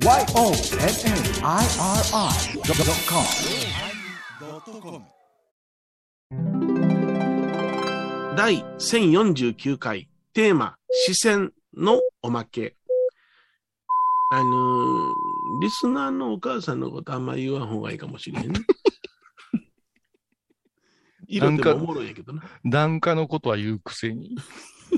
[0.00, 0.62] YONNIRI.com
[8.36, 12.76] 第1049回テーマ視線のおまけ
[14.30, 14.48] あのー
[15.62, 18.60] リスナーのお母さんのことあんま言わん方がいいかもしれんね。
[21.26, 22.44] 色ってもおもろいんやけどな。
[22.64, 24.36] 檀家のことは言うくせに。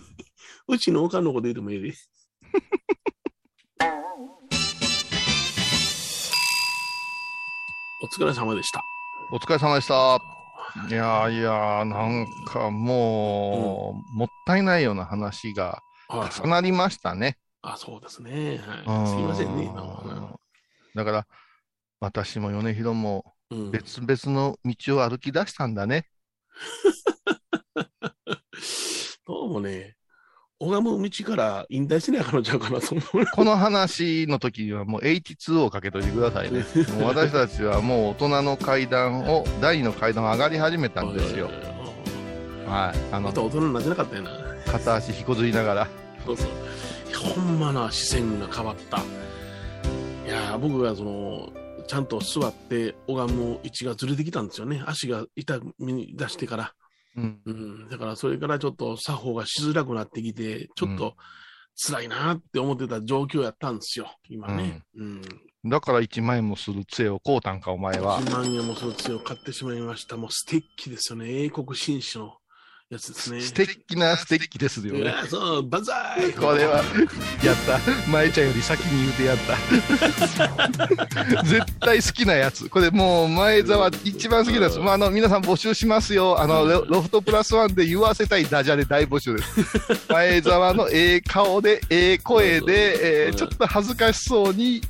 [0.69, 1.95] うちのおかんのこと言うてもええで。
[8.13, 8.82] 疲れ様でした。
[9.32, 10.21] お疲れ様でした。
[10.89, 17.39] いやーいやー、なんかもう、もったいないような話がはい重なりましたね。
[17.63, 18.61] あ、そうですね。
[18.67, 19.67] うんはい、すいませんね。
[19.67, 20.41] なんか
[20.95, 21.27] だから、
[22.00, 26.07] 私も米広もうん、別々の道を歩き出したんだね。
[29.27, 29.97] どうもね、
[30.63, 33.27] 拝む道から引退しないかのちゃうかなと思う。
[33.34, 36.67] この話の時にはもう H2 をかけといてくださいね。
[37.00, 41.50] もう私たちはもう大人の階段を、第二の階段を上がり始めたんですよ。
[42.69, 42.98] はい。
[43.11, 44.30] あのまた、大人になってなかったよな。
[44.70, 45.89] 片足引こずりながら。
[46.27, 46.47] そうそう。
[47.08, 48.98] いやほんまな視線が変わった。
[48.98, 49.00] い
[50.28, 51.48] やー僕がその、
[51.86, 54.83] ちゃんと座って拝む位置がずれてきたんですよね。
[54.86, 56.74] 足が痛み出してから。
[57.16, 57.41] うん。
[57.44, 57.89] うん。
[57.89, 61.17] だからそれからちょっと作法がしづらくなってきて、ちょっと
[61.77, 64.14] 辛いなって思ってた状況やったんですよ。
[64.28, 64.83] 今ね。
[64.97, 65.22] うん。
[65.64, 68.20] だから1万円もする杖を買うたんか、お前は。
[68.20, 70.17] 1万円もその強を買ってしまいました。
[70.17, 71.44] もうステッキですよね。
[71.44, 72.39] 英国紳士の
[72.91, 73.41] やつですね。
[73.41, 75.14] 素敵な素敵ですよね。
[75.28, 76.83] そう、万歳これは、
[77.44, 77.78] やった。
[78.10, 79.38] 舞ちゃんより先に言うてやっ
[81.36, 81.44] た。
[81.46, 82.68] 絶対好きなやつ。
[82.68, 84.80] これもう前澤一番好きなやつ。
[84.80, 86.41] まあ、あの、皆さん募集しますよ。
[86.41, 90.08] あの、ロロフトプラスワンで言わせたいダジャレ大募集です。
[90.11, 94.83] 前澤のええ顔で、ええ声で、えーちょっと恥ずかしそうに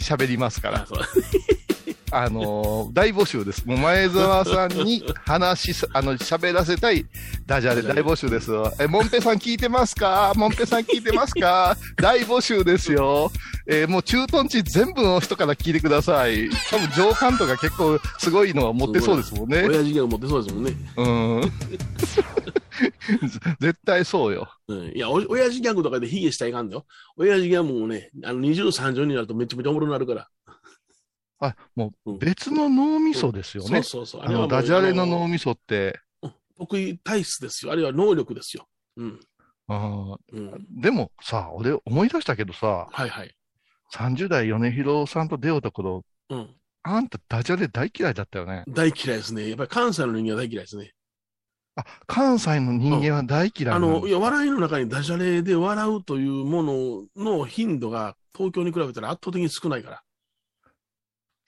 [0.00, 0.84] 喋りますから
[2.16, 2.30] あ。
[2.30, 3.66] のー大募集です。
[3.66, 7.06] もう前澤さんに話し、あの、喋らせたい
[7.46, 8.72] ダジャレ大募集ですよ。
[8.78, 10.32] え、モンペさん聞いてますか？
[10.36, 11.76] モンペさん聞いてますか？
[11.96, 13.30] 大募集ですよ。
[13.66, 16.50] えーもう駐屯地全部の人から聞いてください。
[16.70, 19.64] 多分上官とか結構すごいのは持ってそうですもんね。
[19.68, 20.72] 親父ギャグ持ってそうですもんね。
[20.96, 21.52] うん。
[23.60, 24.48] 絶対そうよ。
[24.68, 26.84] うん、いや、お親父ギャグとかで卑下したらいかんだよ。
[27.16, 30.28] 親父ギャグもね、あの20、30になるとめちゃめちゃおもろになるから。
[31.40, 33.82] あ、もううん別の脳みそですよね。
[33.82, 34.28] そうそうそう。
[34.28, 36.00] あの、ダジャレの脳みみそって、
[36.56, 37.72] 得意体質ですよ。
[37.72, 38.66] あるいは能力ですよ。
[38.96, 39.20] うん。
[39.66, 40.80] あーうん。
[40.80, 43.34] でもさ、俺思い出したけどさ、はいはい。
[43.92, 46.50] 30代米広さんと出会うた頃、うん。
[46.82, 48.64] あんたダジャレ大嫌いだったよね。
[48.68, 49.48] 大嫌いですね。
[49.48, 50.92] やっぱり関西の人間は大嫌いですね。
[51.76, 60.03] あ、関西の人間は大嫌いあなのの、いや、笑いの中にダジャレで笑うというものの頻度が東京に比べたら圧倒的に少ないか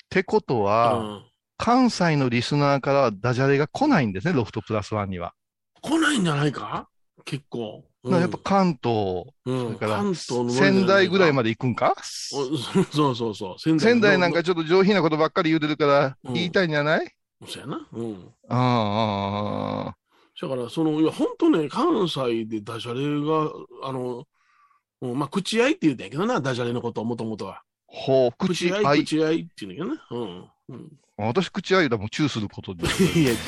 [0.07, 0.71] ってことら。
[0.71, 1.23] は、うん。
[1.59, 5.33] 関西のリスナーからはダジャレが来ないんですね、ロフトプラスワンには。
[5.81, 6.89] 来ないんじゃないか？
[7.25, 7.85] 結構。
[8.05, 11.49] うんやっぱ関東、うん、それから仙台ぐらいまで。
[11.49, 11.95] で行くんか？
[12.33, 13.59] おそうそうそう。
[13.59, 17.11] 仙仙台なんかちょっと上品なことばっかり言うてるからうん言いたいんじゃない？
[17.49, 17.87] そうやな。
[17.93, 18.33] うん。
[18.49, 19.97] ああああ、
[20.41, 23.51] だから、その、いや、本当ね、関西でダジャレが、
[23.89, 24.25] あの、
[25.03, 27.63] うん、まあ、口合いって言うんやけどな、ダジャレのことをもともとは。
[27.97, 29.05] ほう、口合い。
[29.05, 30.07] 口合いって言うんやけどな。
[30.11, 30.45] うん。
[30.69, 30.93] うん。
[31.17, 32.85] 私、口合いだもん、チューすることで。
[33.19, 33.37] いや、違う。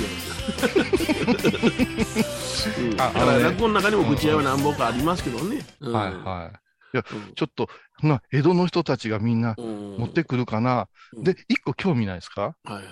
[2.81, 5.67] うん、だから、ああのね落語の中にも口合いは何本かありますけどね。
[5.81, 6.51] うん、はいは
[6.95, 6.99] い。
[6.99, 7.03] い。
[7.35, 7.69] ちょっと、
[8.03, 10.89] な、江戸の人たちがみんなうん、持ってくるかな。
[11.13, 12.55] うんで、一個興味ないですか？
[12.65, 12.85] はいはい。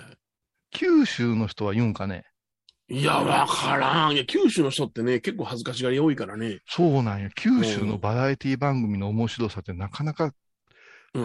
[0.71, 2.25] 九州の人は言うんかね？
[2.89, 4.13] いや、わからん。
[4.13, 6.59] いや、九州の人ってね、結構恥ずかしがり多いからね。
[6.67, 7.29] そうなんや。
[7.31, 10.31] 九州のバラエティ番組の面白さってなかなかうん。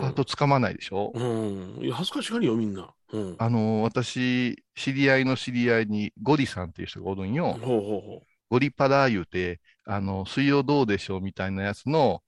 [0.00, 1.84] ハートつかまないでしょ、うん。
[1.84, 2.92] いや、恥ずかしがりよ、みんな。
[3.12, 3.36] うん。
[3.38, 7.58] あの、私、知り合いの知り合いにゴリさんっていう人がおるんよ。
[7.60, 12.22] ほうほうほゴリパラー言うて、あの、水曜どうでしょうみたいなやつの。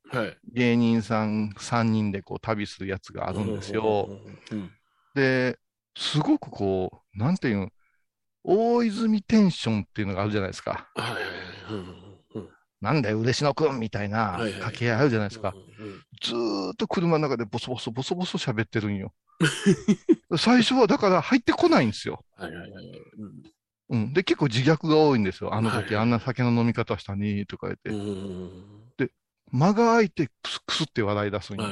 [0.53, 4.09] 芸人さん3人でこう旅するやつがあるんですよ。
[4.50, 4.71] うん。
[5.15, 5.59] で、
[5.97, 7.73] すごくこう、なんていうん、
[8.43, 10.88] 大泉テンションっていうのがあるじゃないですか。
[10.94, 11.25] はいはいはい。
[11.71, 12.04] うんうん
[12.85, 15.55] なんだよ、嬉野くんみたいな掛け合いあるじゃないですか。
[16.23, 19.13] ずーっと車の中でボソボソボソボソ喋ってるんよ。
[20.39, 22.25] 最初はだから入ってこないんですよ。
[22.37, 22.87] はいはいはい。
[23.19, 23.43] うん
[23.91, 24.13] うん。
[24.15, 25.53] で、結構自虐が多いんですよ。
[25.55, 27.91] あの時あんな酒の飲み方したねとか言って。
[27.91, 28.85] うんうん
[29.55, 31.65] 間が空いてクスクスって笑い出すんよ。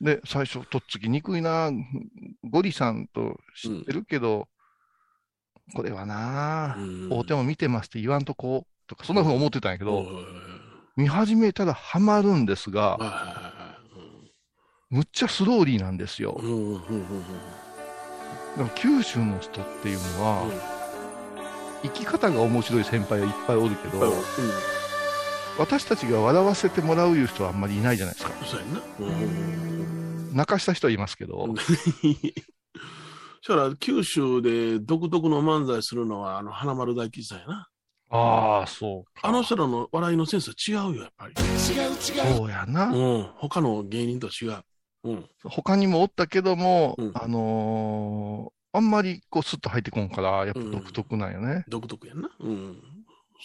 [0.00, 1.70] で、最初、とっつきにくいな、
[2.42, 4.46] ゴリさんと知ってるけど、
[5.74, 10.06] これはな、うん大手も見てますって言わんとこ、とか、そんなふうに思ってたんやけど、
[10.96, 12.98] 見始めたらハマるんですが、
[14.90, 16.40] むっちゃスローリーなんですよ。
[18.76, 20.52] 九州の人っていうのは、うん。
[21.82, 24.12] 生き方が面白い先輩はいっぱいおるけど、うん。
[25.58, 28.32] 私たちが笑わせてもらういう人はあんまりいないじゃないですか。
[28.44, 28.80] そうやんな。
[29.00, 30.34] うん。
[30.34, 37.68] 泣かした人はいますけど、 そしたら九州で独特の漫才するのはあの花丸大吉さんやな。
[38.10, 41.34] ああ、そうあの人らの笑いのセンスは違うよ、やっぱり。
[41.34, 42.86] そうやな。
[42.86, 43.30] うん。
[43.36, 44.62] 他の芸人と違う。
[45.04, 45.28] うん。
[45.44, 51.64] 他にもおったけども、うんあのーあんまりこうスッと入ってこんから、やっぱ独特なんよね。
[51.68, 52.28] 独特やんな。
[52.40, 52.82] うん。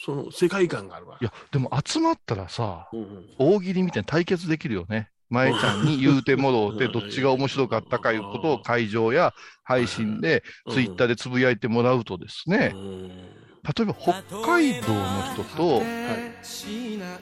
[0.03, 1.19] その世界観があるわ。
[1.21, 3.25] いや、でも集まったらさ、うんうん。
[3.37, 5.11] 大喜利みたいに対決できるよね。
[5.29, 13.11] 前ちゃんに言うてもろうて、うんどっちが面白かったかいうことを会場や配信で、ツイッターでつぶやいてもらうとですね、うん。
[13.63, 14.13] 例えば北
[14.45, 15.81] 海道の人と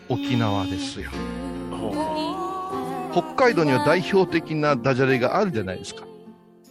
[0.09, 1.09] 沖縄ですよ。
[1.71, 6.05] ほ北海道には代表的なダジャレがあるじゃないですか。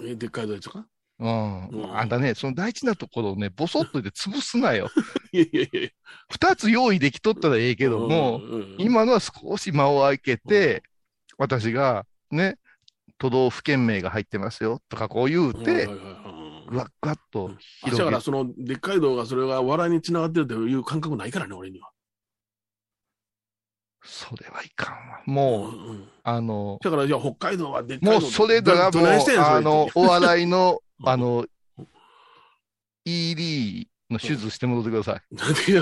[0.00, 0.86] でっかいドイツか？
[1.18, 1.68] うん。
[1.68, 4.88] うんあんたね、その大事なところをね、ボソッとで潰すなよ。
[5.32, 5.88] いやいやいや
[6.30, 10.82] 二つ用意できとったらええけども、うんうん今のは少し間を空けて、
[11.38, 12.58] 私がね、
[13.18, 16.35] 都道府県名が入ってますよとかこう言うて、はいはいはい
[16.68, 21.90] ぐわっぐわっとあ広げだから、その、でっかい動画、それが笑いにつながってるという感覚ないからね、俺には。
[24.04, 25.20] それはいかんわ。
[25.26, 29.06] もう、んんあの、だから、じゃあ、北海道はでっかいのもうそれだがもう、
[29.38, 31.44] あの、お笑いの、うんあの、
[33.04, 35.70] ED の手術して戻ってください。
[35.70, 35.80] いや、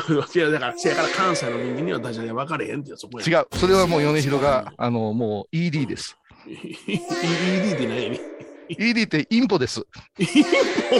[0.50, 3.40] だから、せやから関西の人間にはダジャレ分かれへんって、そこや。
[3.40, 3.46] 違う。
[3.58, 6.16] それはもう米広が、あの、もう ED です。
[6.46, 8.20] ED って何
[8.68, 9.86] ED ってインポです。
[10.18, 10.26] イ ン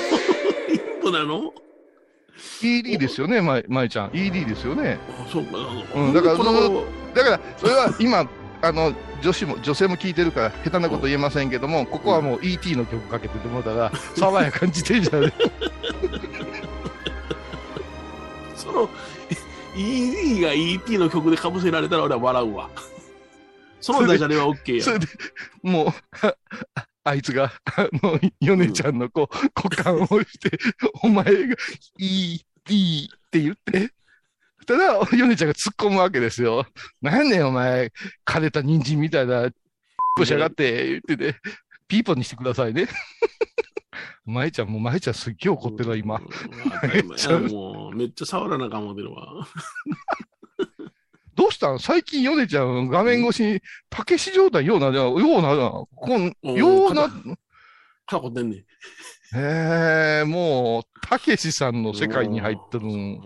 [1.03, 1.53] ポなの
[2.63, 4.11] ？ED ですよね、まい、まいちゃん。
[4.13, 4.99] ED ですよね。
[5.09, 5.59] あそうか。
[5.95, 8.29] うんだからこの、だから、それは今、
[8.63, 15.33] あの、女子も、女性も聞いてるから、下手なこと言えませんけども、ここはもう ET の曲かけててもらったら、爽やかに自転車で。
[18.57, 18.89] その、
[19.77, 22.71] ED が ET の曲で被せられたら俺は笑うわ。
[23.81, 24.83] そのダジャレは OK や。
[24.83, 25.07] それで、
[25.63, 25.89] もう、
[27.05, 30.59] ああいつが、 あの、ヨネちゃんのこう、股間をして、
[31.03, 31.57] お前が、
[31.99, 33.91] ET って言って、
[34.67, 36.67] たら、ヨネちゃんが突っ込むわけですよ。
[37.03, 37.93] なんやねん、お前、
[38.25, 39.51] 枯れた人参みたいな、
[40.17, 41.37] ぶしやがって、言ってて、
[41.87, 42.89] ピーポンにしてくださいね。
[44.25, 46.17] 舞ちゃん、もう舞ちゃんすっげえ怒ってるわ、今。
[46.17, 46.91] うん。
[46.91, 49.47] めっちゃ、もう、めっちゃ触らなあかん思るわ。
[51.35, 51.79] どうしたん？
[51.79, 53.61] 最近ヨネちゃん、画面越しに、
[53.91, 57.09] たけし状態ような、ような、こんうんような、
[58.07, 58.65] 肩こってんね
[59.35, 63.21] え、もう、たけしさんの世界に入ってるん。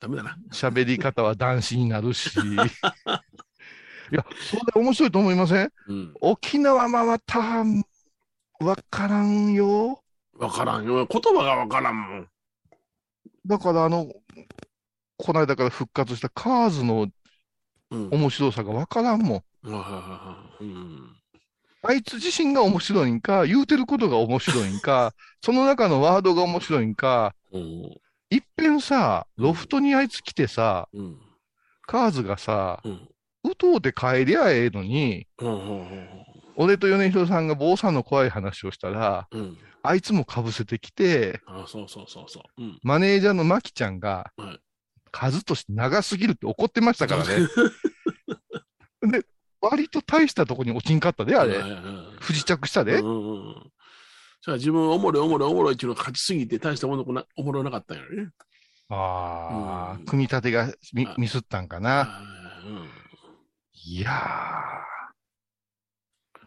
[0.00, 0.36] ダメだな。
[0.52, 2.30] 喋り方は男子になるし。
[4.12, 5.72] いや、それ面白いと思いません？
[5.88, 6.14] うん。
[6.20, 7.38] 沖縄はまた、
[8.60, 10.02] わからんよ。
[10.34, 11.06] わからんよ。
[11.06, 12.28] 言葉がわからんもん。
[13.46, 14.08] だからあの、
[15.22, 17.08] この間から復活したカーズの
[17.90, 18.08] うん。
[18.10, 19.44] 面白さがわからんも
[20.64, 21.16] ん。
[21.82, 27.62] あいつ自身が面白いんか、言うてることが面白いんか、 その中のワードが面白いんか、うん。
[28.30, 31.20] いっぺんさ、ロフトにあいつ来てさ、うん。
[31.82, 33.08] カーズがさ、うん。
[33.44, 36.08] うとうて帰りゃええのに、うん。
[36.56, 39.58] 俺と米広さんが坊さんの怖い話をしたら、うん。
[39.82, 42.62] あいつも被せてきて、あそうそうそうそう。
[42.62, 42.80] うん。
[42.82, 44.60] マネージャーのマキちゃんがはい、
[45.12, 47.46] 数として長すぎるって怒ってましたからね。
[49.12, 49.24] で、
[49.60, 51.62] 割と大したとこに落ちんかったで、あれ。
[52.20, 52.98] 不時着したで。
[52.98, 53.72] うんうんうん。
[54.44, 58.30] じゃあ自分おもろいおもろいおもろいっていうのが勝ちすぎて大したものなおもろなかったんやね。
[58.88, 62.20] ああ、うん組み立てがミミスったんかな。
[62.64, 62.88] うん
[63.84, 64.10] いや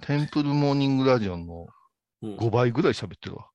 [0.01, 0.05] ー。
[0.05, 1.67] テンプルモーニングラジオの
[2.21, 3.49] うん5倍ぐらい喋ってるわ。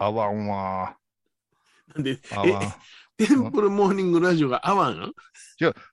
[0.00, 0.96] あわんわ
[1.94, 2.34] なんで、ー。
[2.34, 2.62] あわん。
[2.64, 2.68] え、
[3.18, 5.12] テンプルモーニングラジオが合わん？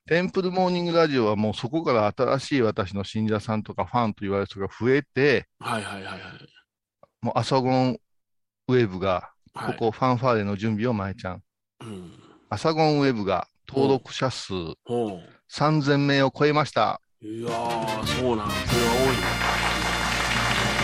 [0.06, 6.22] テンプルモーニングラジオはもうそこから新しい私の信者さんとかファンと言われる人が増えて、はいはいはいはい。
[7.20, 7.98] もう朝ゴン
[8.68, 11.42] ウェブが、はいここファンファーレの準備を前ちゃん。
[11.80, 12.12] うん。
[12.48, 14.52] 朝ゴンウェブが登録者数
[14.84, 15.18] ほ
[15.50, 17.00] 3000名を超えました。
[17.22, 17.26] う。
[17.26, 18.50] いやー、そうなん。
[18.50, 19.26] それは多いな。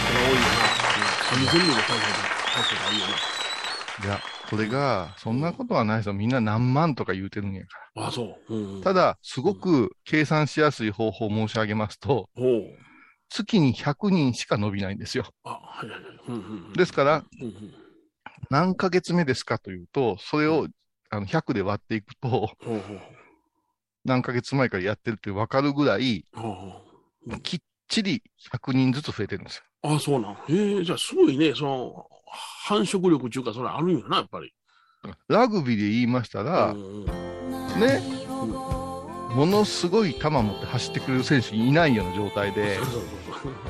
[0.09, 0.49] それは多いよな。
[1.37, 1.47] うん。
[1.47, 1.97] 3000人も大した
[2.59, 3.32] 大したがいいよ
[4.01, 6.15] いや、これが、そんなことはないですよ。
[6.15, 8.07] みんな何万とか言うてるんやかな。
[8.07, 8.55] あ、そう。
[8.55, 8.85] うん、ら。
[8.85, 12.79] ただ、すごく計算しやすい方法を申し上げますと、ほう。
[13.29, 15.25] 月に100人しか伸びないんですよ。
[15.45, 16.11] あ、はいはいはい。
[16.29, 17.75] うんうんうん、ですから、うんうん、
[18.51, 20.69] 何ヶ月目ですかというと、それを
[21.11, 23.01] あの100で割っていくと、ほうほう。
[24.05, 27.41] 何ヶ月前からやってるって分かるぐらい、ほうほう。
[27.41, 29.63] きっちり100人ずつ増えてるんですよ。
[29.83, 30.33] ああ、そうなん。
[30.33, 32.07] へえ、じゃあすごいね、その、
[32.65, 34.53] 繁殖力っていうか、それあるんやな、やっぱり。
[35.29, 37.05] ラグビーで言いましたら、うん
[37.81, 38.01] ね、
[39.35, 42.79] ものすごい球持って走ってくれる選手いないような状態で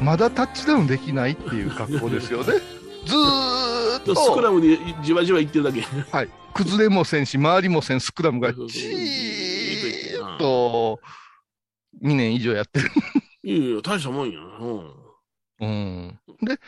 [0.01, 2.53] まだタッチダウンできないっていう格好ですよね。
[3.07, 5.81] ずーっスクと、ラムでじわじわいってるだけ。
[5.81, 11.01] はい、崩れもせんし、周りもせん、スクラムがじーっと
[12.03, 12.91] 2年以上やってる。
[13.43, 15.02] いやいや、大したもんやな。
[15.63, 16.59] うん、で、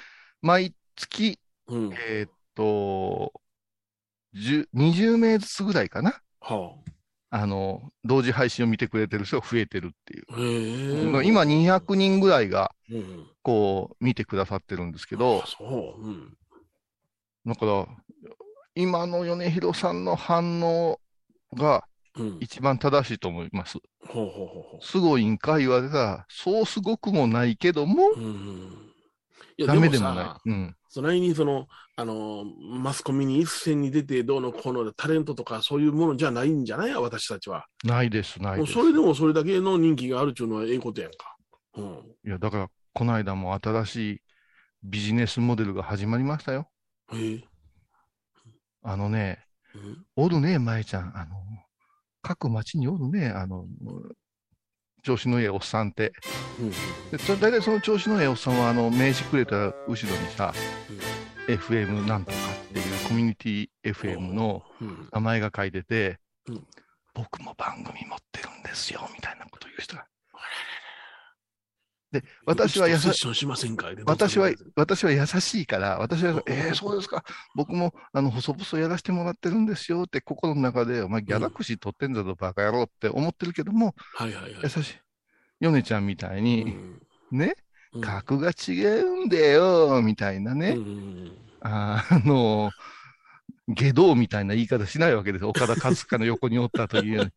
[0.40, 1.84] 毎月、うん。
[1.86, 1.92] うん。
[1.94, 3.32] えーっと、
[4.34, 6.20] 10 20名ずつぐらいかな？
[6.40, 6.76] は
[7.30, 11.24] あの、同時配信を見てくれてる人が増えてるっていう。
[11.24, 13.26] 今200人ぐらいが、うん。
[13.42, 16.00] こう、見てくださってるんですけあど、そう。
[16.00, 16.36] うん。
[17.46, 17.86] だから、
[18.76, 21.00] 今の米広さんの反応
[21.54, 21.84] が
[22.16, 22.38] うん。
[22.40, 23.78] 一番正しいと思います。
[24.06, 28.20] ほうほうほうほすごいんか言われたら、そうすごくもないけども、う。
[28.20, 28.83] うん。
[29.56, 30.50] いや、ダメでもさない。
[30.50, 30.76] うん。
[30.88, 36.94] それにその、あの、マスコミに一斉に出てどうのこうのタレントとかそういうものじゃないんじゃない？
[36.94, 37.66] 私たちは。
[37.84, 38.72] ないです、ないです。
[38.72, 41.36] それでもそれだけの人気があるっていうのはええことやんか。
[41.76, 41.84] うん。
[42.26, 44.22] いや、だから、この間も新しい
[44.82, 46.68] ビジネスモデルが始まりましたよ。
[47.12, 47.44] へえ。
[48.82, 49.44] あのね、
[49.74, 51.16] うんおるね、舞ちゃん。
[51.16, 51.34] あの、
[52.22, 53.66] 各町におるね、あの、
[55.04, 56.12] 調子のいいおっさんって。
[56.58, 56.70] うん
[57.10, 59.98] でそ大体その調子のいいおっさんは、あの、名刺くれた後ろに
[60.36, 60.52] さ、
[61.46, 62.36] FM なんとか
[62.70, 65.08] っていうコミュニティ FM のうん。
[65.12, 66.18] 名前が書いてて、
[66.48, 66.66] うん
[67.16, 70.04] 僕も番組持ってるんですよ、みたいなこと言う人が。
[72.14, 73.88] で、私は優しセッションしませんか？
[74.06, 77.24] 私は、私は優しいから、私は、えー、そうですか。
[77.56, 84.54] 僕も、あの、細々やらせてもらってるんですよって、心の中で、お前、ギャラクシー取ってんだぞ、バカ野郎って思ってるけども、はいはいはい。
[84.62, 84.68] 優。
[84.68, 84.94] しい。
[85.58, 87.02] ヨネちゃんみたいうに、ん
[87.32, 87.56] ね、
[87.92, 88.00] うん。
[88.00, 91.32] 格が違うんだよ、みたいなね、うん。
[91.62, 92.70] あの、
[93.68, 95.48] 下道みたいな言い方しないわけですよ。
[95.48, 97.30] 岡田和親の横におったというように、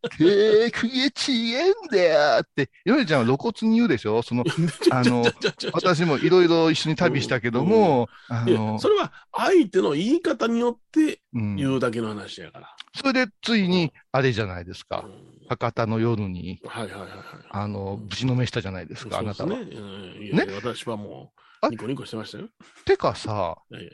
[0.72, 2.04] 格が違うんだ
[2.36, 4.22] よって、ヨネちゃんは露骨に言うでしょ？
[4.22, 4.44] その、
[4.92, 5.24] あの
[5.72, 12.76] 私もいろいろ一緒に旅したけども、あいやの、それは相手の言い方によってうん言うだけの話やから。
[12.96, 15.06] それでついに、あれじゃないですか。
[15.06, 17.20] うん博多の夜に、はいはいはいはい。
[17.52, 19.50] あの、ぶちのめしたじゃないですか、あなたは。
[19.52, 19.56] ね。
[19.62, 21.32] うんいやいや私はも
[21.62, 22.50] あう、ニコニコしてましたよ。
[22.84, 23.92] てかさ、いやいや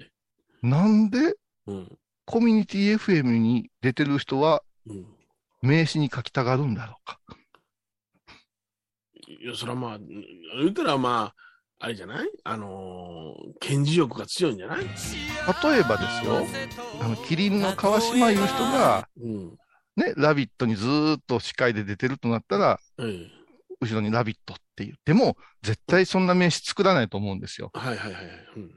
[0.63, 1.35] なんで
[1.67, 1.97] うん。
[2.25, 5.05] コミュニティ FM に出てる人はうん。
[5.61, 7.19] 名刺に書きたがるんだろうか？
[9.41, 9.97] いや、それはまあ、
[10.61, 11.33] 言ったらま
[11.79, 12.27] あ、あれじゃない？
[12.43, 14.83] あのー、検事欲が強いんじゃない？
[14.83, 16.45] 例えばですよ、
[17.01, 19.57] あの、キリンの川島いう人が、うん。
[19.95, 23.31] ね、ラビットにずーっと司会で出てるとなったら、ええ。
[23.79, 27.71] 後ろにラビットって言っても、絶対そんな名刺作らないと思うんですよ。
[27.73, 28.33] はいはいはいはい。
[28.57, 28.71] うん。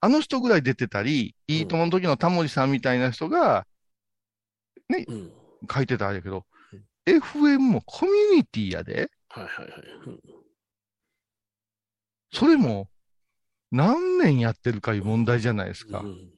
[0.00, 3.66] あの人ぐらい出てたり、いいともの時のタモリさんみたいな人が
[4.88, 5.32] うん。
[5.72, 9.80] 書いてたらあれやけどうん FM もコミュニティやで、はいはいはい。
[10.06, 10.20] うん
[12.32, 12.88] それも
[13.70, 16.06] 何年やってるかいう問題じゃないですかう。
[16.06, 16.10] ん。
[16.10, 16.30] い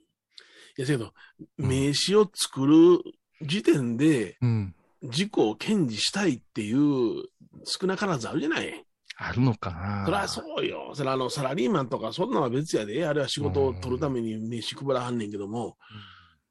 [0.76, 1.12] や、けど、
[1.56, 3.00] 名刺を作る
[3.42, 4.74] 時点で、うん。
[5.02, 7.24] 事故を検事したいっていう
[7.64, 8.84] 少なからずあるじゃない。
[9.20, 10.92] あるのかなそりゃそうよ。
[10.94, 13.04] それはあの、サラリーマンとか、そんなのは別やで。
[13.04, 15.76] あれは仕事を取るために名刺配らはんねんけども、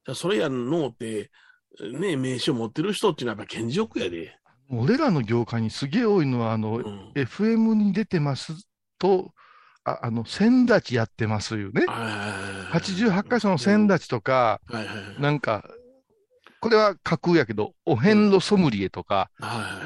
[0.06, 1.32] じゃあそれやんのって、
[1.80, 4.38] ね、名刺を持ってる人っていうのはやっぱ検事欲やで。
[4.70, 7.12] 俺らの業界にすげえ多いのは、あの、うん。
[7.16, 8.68] FM に出てます
[9.00, 9.32] と、
[9.86, 11.86] ああの、仙立ちやってますよね。
[11.88, 12.44] は
[12.74, 15.22] い88箇所の仙立ちとか、はいはいはい。
[15.22, 15.64] なんか、
[16.68, 19.80] これは架空やけど、お遍路ソムリエとか、あ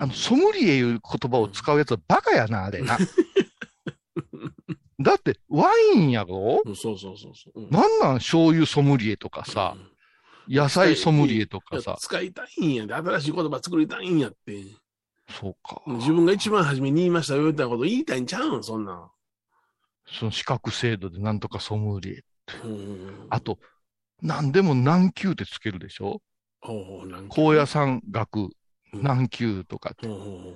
[0.00, 2.98] の、ソムリエいう言葉を使うやつはバカやな、あれな。
[4.98, 6.62] だって、ワインやろ？
[6.64, 7.62] うんそうそうそうそう。
[7.62, 9.76] うんなんなん醤油ソムリエとかさ、
[10.48, 11.96] 野菜ソムリエとかさ。
[12.00, 12.94] 使いたいんやで。
[12.94, 14.64] 新しい言葉作りたいんやって。
[15.30, 15.80] そうか。
[15.86, 19.10] 自分が一番初めに言いましたよ、言ったこと言いたいんちゃうん、そんなん。
[20.08, 22.24] その資格制度でなんとかソムリエ。
[22.64, 23.60] うんあと、
[24.22, 26.20] 何でも何級ってつけるでしょ？
[26.62, 28.36] 高野山学
[28.92, 29.94] うん何級とか。
[30.02, 30.54] ほうほ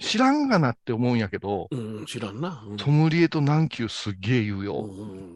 [0.00, 2.64] 知らんがなって思うんやけど、ううん、知らんな。
[2.66, 4.82] うんソムリエと何級すっげえ言ううよ。
[4.82, 5.34] んうん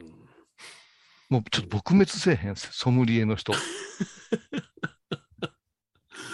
[1.31, 3.53] もうちょっと撲滅せえへんす、ソムリエの人。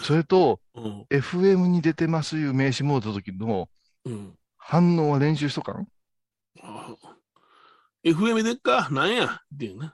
[0.04, 1.06] それと、うん。
[1.11, 3.68] FM に出てますいう名刺もらった時の
[4.04, 4.38] うん。
[4.56, 5.88] 反応は練習しとかん？
[6.62, 6.94] あ
[8.04, 8.88] FM でっか？
[8.90, 9.25] なんや？
[9.26, 9.90] っていうね。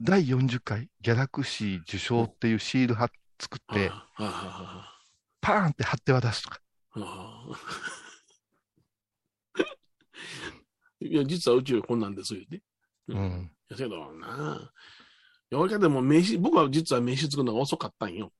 [0.00, 4.98] 第40回ギャラクシー受賞っていうシール貼っ作って、あああ
[5.40, 6.60] パーンって貼って渡すとか。
[6.96, 7.58] ああ
[11.00, 12.62] いや、実はうちこんなんですよね。
[13.08, 13.14] う。
[13.14, 13.50] ん。
[13.68, 14.72] やけどな。
[15.50, 18.32] いや、俺かでも名刺、僕は実は名刺作るのが遅かったんよ。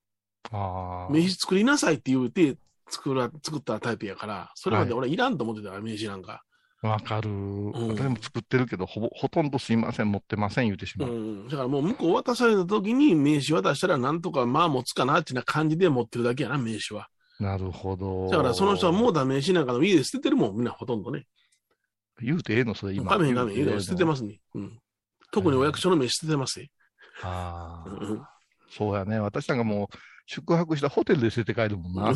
[0.51, 2.57] あ刺作りなさいって言うて、
[2.89, 6.45] 作ら、作ったタイプやから、それまで俺いらんと思ってたから、名刺なんか。
[6.89, 7.31] わかる。
[7.73, 11.11] 私も作ってるけど、ほぼ、ほとんどすいません、持ってません、言うてしまう。
[11.11, 11.13] う
[11.45, 11.49] ん。
[11.49, 17.09] だからもう向こう渡された時に名刺渡したらなんとかまあ持つかなっていうな感じで持ってるだけやな、名刺は。
[17.41, 18.29] なるほど。
[18.29, 21.27] だからその人はもうだ名刺なんかの家で捨ててるもん、みんなほとんどね。
[22.21, 23.11] 言うてええの、それ今。
[23.11, 24.05] 画面画面言うの捨ててす。
[24.05, 24.39] ますね。
[24.55, 24.79] うん。
[25.33, 26.71] 特にお役所の名刺捨ててますね。
[27.23, 27.91] ああ。
[27.91, 28.23] うん
[28.71, 29.21] そうやね。
[29.21, 32.13] 私なんかもう、宿泊したホテルで捨てて帰るもんな。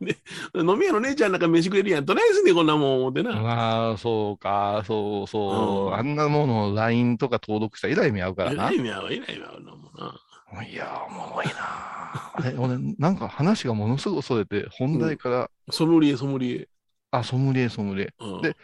[0.00, 0.16] で
[0.54, 2.04] 飲み屋の姉ちゃんなんか飯くれるやん。
[2.04, 3.32] どないすんねん、こんなもん思ってな。
[3.32, 5.88] ああ、そうか、そうそう。
[5.88, 8.64] うんあんなものを LINE とか登録したらえらい目合うからな。
[8.64, 10.20] えらい目合うわ、えらい目合うな、もうな。
[10.62, 11.52] いやー、おもろいな
[12.34, 16.68] あれ、俺、なんか話がものすごくそれて、本題から、ソムリエ、ソムリエ。
[17.10, 18.14] あ、ソムリエ、ソムリエ。
[18.20, 18.56] うんで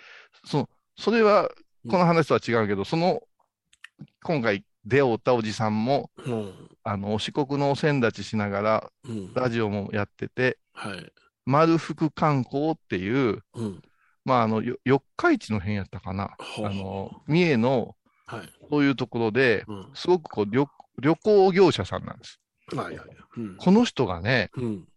[0.45, 1.50] その、それは、
[1.89, 3.21] この話とは違うけど、その、
[4.23, 6.70] 今回出会ったおじさんも、うん。
[6.82, 9.34] あの、四国のおせん立ちしながら、うん。
[9.34, 11.12] ラジオもやってて、はい。
[11.44, 13.82] 丸福観光っていう、うん。
[14.25, 16.37] まあ、あの、よ四日市の辺やったかな。
[16.38, 17.96] あの、三重の、
[18.26, 18.52] はい。
[18.70, 19.90] そういうところで、うん。
[19.94, 20.66] すごくこう旅、
[21.00, 22.40] 旅行業者さんなんです。
[22.75, 23.08] はいはい。
[23.37, 23.56] うん。
[23.56, 24.88] この人がね、うん。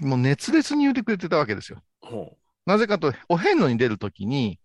[0.00, 1.82] もう熱烈に言ってくれてたわけですよ。
[2.00, 4.58] ほなぜかと、お遍路に出るときに。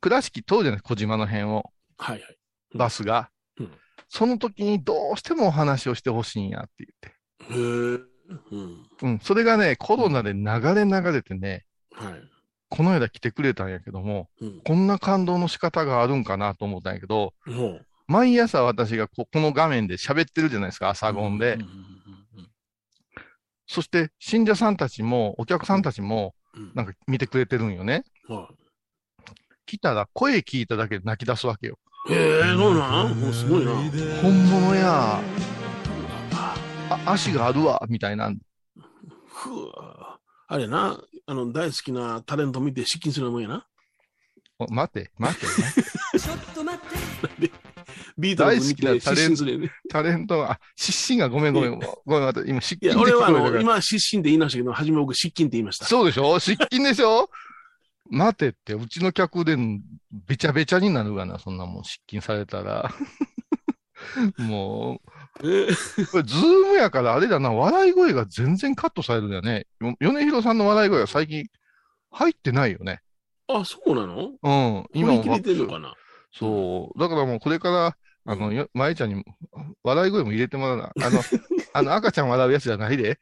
[0.00, 2.38] 倉敷通るじゃない小島の辺を、はいはい。
[2.74, 3.30] バスが。
[3.58, 3.70] うん
[4.08, 7.54] その時にどうしてもお話をしてほしいんやって言って。
[7.54, 8.18] へえ。
[8.50, 8.86] うん。
[9.02, 9.18] うん。
[9.20, 12.14] それがね、コロナで流れ流れてね、はい。
[12.70, 14.60] この間来てくれたんやけども、うん。
[14.64, 17.86] こんな感動の仕方があるんかなと思ったんやけど、ほう。
[18.06, 21.54] 毎朝私がここの画面で喋ってるじゃないですか、朝ゴンで。
[21.54, 21.98] うんうん
[23.70, 26.34] そして、信者さんたちも、お客さんたちも、
[26.74, 28.02] なんか見てくれてるんよね。
[28.26, 28.48] は
[29.66, 31.78] 来たら声聞いただけで泣き出すわけよ。
[32.08, 32.12] い。
[32.12, 33.14] へえ、そうなん？
[33.20, 33.72] もうすごいな。
[34.22, 35.20] 本物や、
[36.32, 36.54] あ
[37.06, 38.32] 足があるわ、みたいな。
[39.26, 40.18] ふわ
[40.48, 43.66] あれな、あの、大好きなタレント見て失禁するもんやな。
[44.58, 45.46] お待て、待て、
[46.18, 47.50] ちょっと待って。
[48.18, 49.70] ビートルズ見て失神するよね。
[49.88, 51.78] タレントが、あ、失神がごめんごめん。
[51.78, 53.62] ごめん、今、失禁俺はあの、聞こえたから。
[53.62, 55.84] 今失神って言いましたけど、初め僕失禁って言いました。
[55.84, 56.38] そうでしょ？
[56.40, 57.30] 失禁でしょ？
[58.10, 59.56] 待てって、うちの客で
[60.26, 62.90] べちゃべちゃになるがな、そんなもん、失禁されたら。
[64.38, 65.00] も
[65.42, 65.44] え？
[65.44, 69.66] ーう、これ、ズームやから、あれだな、笑い声が全然カットされるんだよね。
[69.80, 71.46] よ米広さんの笑い声が最近、
[72.10, 73.00] 入ってないよね。
[73.48, 74.30] あ、そうなの？
[74.42, 74.86] うん。
[74.94, 75.94] 今も切れてんのかな？
[76.32, 76.98] そう。
[76.98, 79.24] だからもうこれから、あの、よまえちゃんに
[79.82, 80.92] 笑い声も入れてもらうな。
[81.02, 81.22] あの、
[81.72, 83.18] あの赤ちゃん笑うやつじゃないで。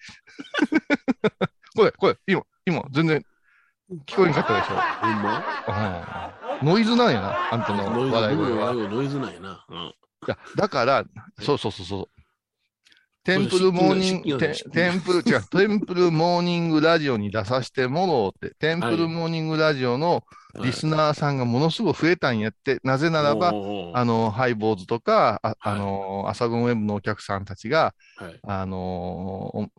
[1.76, 3.22] これ、これ、今、今、全然
[4.06, 4.74] 聞こえんかったでしょ？
[4.74, 6.32] ほんま？
[6.60, 8.72] うん、ノイズなんやな、あんたのノイズ、笑い声は。
[8.72, 9.64] いノイズなんやな。
[9.68, 9.94] うん。
[10.26, 11.04] や、だから、
[11.40, 12.08] そうそうそうそう。
[13.22, 14.52] テンプルモーニング、テ
[14.94, 20.22] ンプル、違う、テンプルモーニングラジオに出させてもろうって、テンプルモーニングラジオの
[20.62, 28.40] リスナーさんがものすごく増えたんやって、なぜならば、あの、拝、ボーズとか、あ,、はいあの、朝ゴンウェブのお客さんたちが、はい。
[28.44, 29.70] あの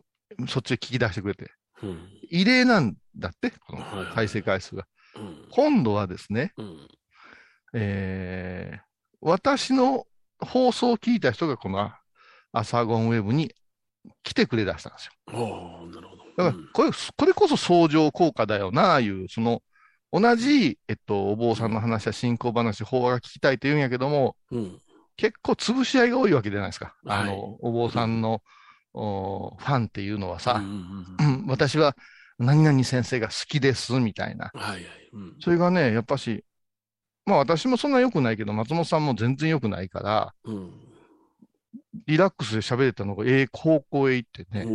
[0.46, 1.50] そっちで聞き出してくれて、うん。
[2.30, 4.86] 異例なんだって、この再生回数が。
[5.16, 5.46] うん。
[5.50, 6.52] 今度はですね、
[9.20, 10.06] 私の
[10.40, 11.90] 放送を聞いた人がこの
[12.52, 13.54] 朝ゴンウェブに
[14.22, 15.12] 来てくれだしたんですよ。
[15.90, 16.24] なるほど。
[16.36, 19.62] だからこれ、これこそ相乗効果だよな、あいう、その、
[20.12, 24.80] 同じ、えっと、お坊さんの話や信仰話、法話が聞きたいと言うんやけども、うん。
[25.16, 26.94] 結構潰し合いが多いわけじゃないですか。
[27.04, 28.40] あの、はいお坊さんの、お
[28.92, 30.62] ファンっていうのはうんさ、
[31.46, 31.96] 私は
[32.38, 34.50] 何々先生が好きです、みたいな。
[34.54, 34.84] はいはい。
[35.12, 35.36] うん。
[35.40, 36.44] それがね、やっぱし、
[37.26, 40.72] まあ私もそんな良くないけど、松本さんも全然良くないから、うん。
[42.06, 44.66] リラックスで喋れたのが、ええ高校へ行ってね。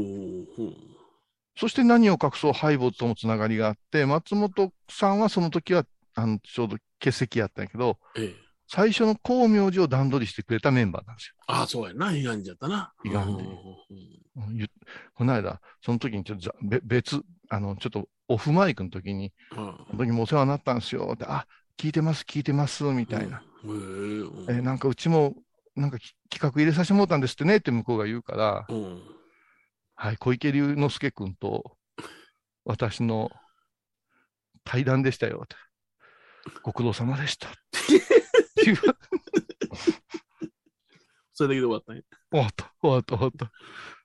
[1.55, 8.42] そして何を隠そう、ハイボーズともつながりがあって、松本さんはその時は、あの、ちょうど欠席やったんやけど、ええ。
[8.73, 11.35] 最初の光明寺を段取りしてくれたメンバーなんですよ。
[11.45, 12.11] ああ、そうやな。
[12.11, 12.91] 悲願じやったな。
[13.05, 13.43] 悲願で
[15.13, 19.57] この間、その時にちょっと別、あの、ちょっとオフマイクの時に、うん
[19.91, 21.45] その時もお世話になったんですよって、あ、
[21.77, 23.43] 聞いてます、聞いてます、みたいな。
[23.63, 24.45] うん。
[24.49, 25.35] え、なんかうちも、
[25.75, 29.03] なんかき企画入れさせてもらったんですってねって向こうが言うから、うん。
[29.93, 31.77] はい、小池龍之介君と
[32.65, 33.29] 私の
[34.63, 35.55] 対談でしたよって。
[36.63, 37.49] ご苦労様でした。
[38.63, 38.77] っていう
[41.33, 42.03] それだけで終わったね。
[42.31, 43.51] 終わった、終わった、終わった。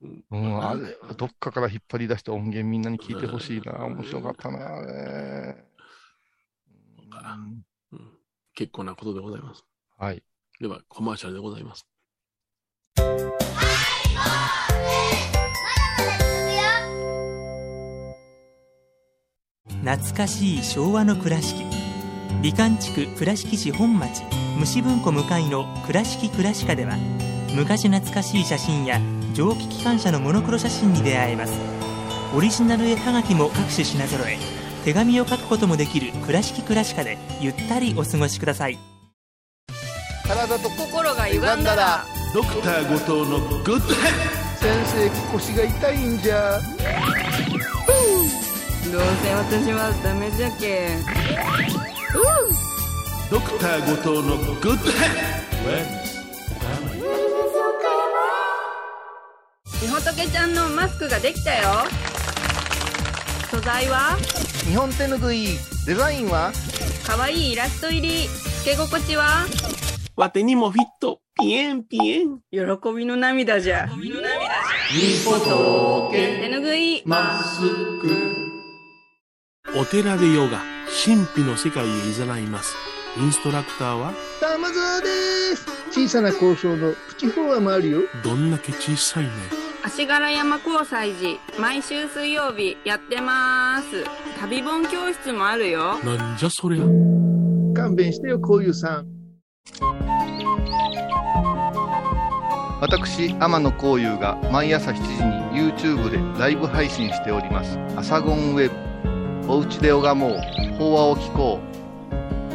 [0.00, 3.84] うんうん、あれ、どっかから引っ張り出して音源みんなに聞いてほしいな。
[3.84, 5.64] 面白かったな、あれ。
[7.92, 8.08] うん
[8.54, 9.64] 結構なことでございます。
[9.98, 10.22] はい。
[10.58, 11.86] では、コマーシャルでございます。
[19.84, 21.64] 懐かしい昭和の倉敷
[22.42, 24.22] 美観地区倉敷市本町
[24.58, 26.96] 蟲文庫向かいの「倉敷倉歯科」では
[27.54, 29.00] 昔懐かしい写真や
[29.32, 31.52] 蒸気機関車のモノクロ写真に出会えます。
[32.34, 34.36] オリジナル絵はがきも各種品揃え
[34.84, 38.78] 手紙を書くこともできる「倉敷倉歯科」でゆったりお過ごしください。
[40.26, 43.94] 体と心が歪んだらドクター後藤のグッド。
[43.94, 44.10] ヘ
[44.58, 46.60] 先生腰が痛いんじゃ。
[48.92, 50.96] どうせ私はダメじゃけ
[53.30, 54.78] ドクター後藤のグッドヘ
[59.82, 61.84] みほとけちゃんのマスクができたよ。
[63.50, 64.16] 素材は？
[64.66, 65.48] 日本手ぬぐい
[65.86, 66.52] デザインは？
[67.06, 68.28] 可愛いイラスト入り。
[68.28, 69.44] つけ心地は？
[70.16, 71.20] わてにもフィット。
[71.38, 72.40] ピエンピエン。
[72.50, 72.60] 喜
[72.96, 73.90] びの涙じゃ。
[73.94, 74.10] み
[75.24, 77.02] ほと手ぬぐい。
[77.04, 77.60] マス
[78.00, 78.08] ク。
[79.76, 80.62] お寺でヨガ。
[81.04, 82.74] 神秘の世界へ誘います
[83.20, 84.12] インストラクターは？
[84.40, 85.08] 玉沢で
[85.56, 85.66] す。
[85.90, 88.00] 小さな交渉のプチフォアもあるよ。
[88.22, 89.30] どんだけ小さいね。
[89.84, 94.04] 足柄山交際時毎週水曜日やってます。
[94.40, 95.98] 旅本教室もあるよ。
[96.04, 96.84] なんじゃそりゃ。
[97.74, 99.06] 勘弁してよこういうさん。
[102.80, 105.00] 私天野幸雄が毎朝7時
[105.58, 110.38] に YouTube でライブ配信しております「アサゴンウェブ」「おうちで拝もう。
[110.78, 111.68] 法話を聞こう」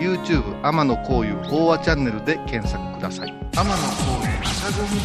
[0.04, 3.30] YouTube 天野幸雄法話チャンネルで検索ください。
[3.30, 5.00] 天野幸雄アサゴンウェ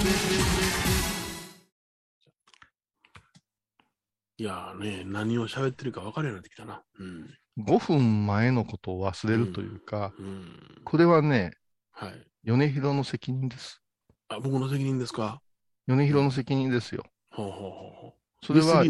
[4.39, 6.83] いやーね何を喋ってるか分かるようになってきたな。
[6.99, 7.31] うん。
[7.57, 10.83] ブ5分前のことを忘れるというか、うん。
[10.85, 11.53] これはね
[11.93, 12.27] はい。
[12.43, 13.81] 米広の責任です。
[14.29, 15.41] あ僕の責任ですか？
[15.87, 17.05] 米広の責任ですよ。
[17.31, 18.13] ほうほうほうほう。
[18.45, 18.83] それは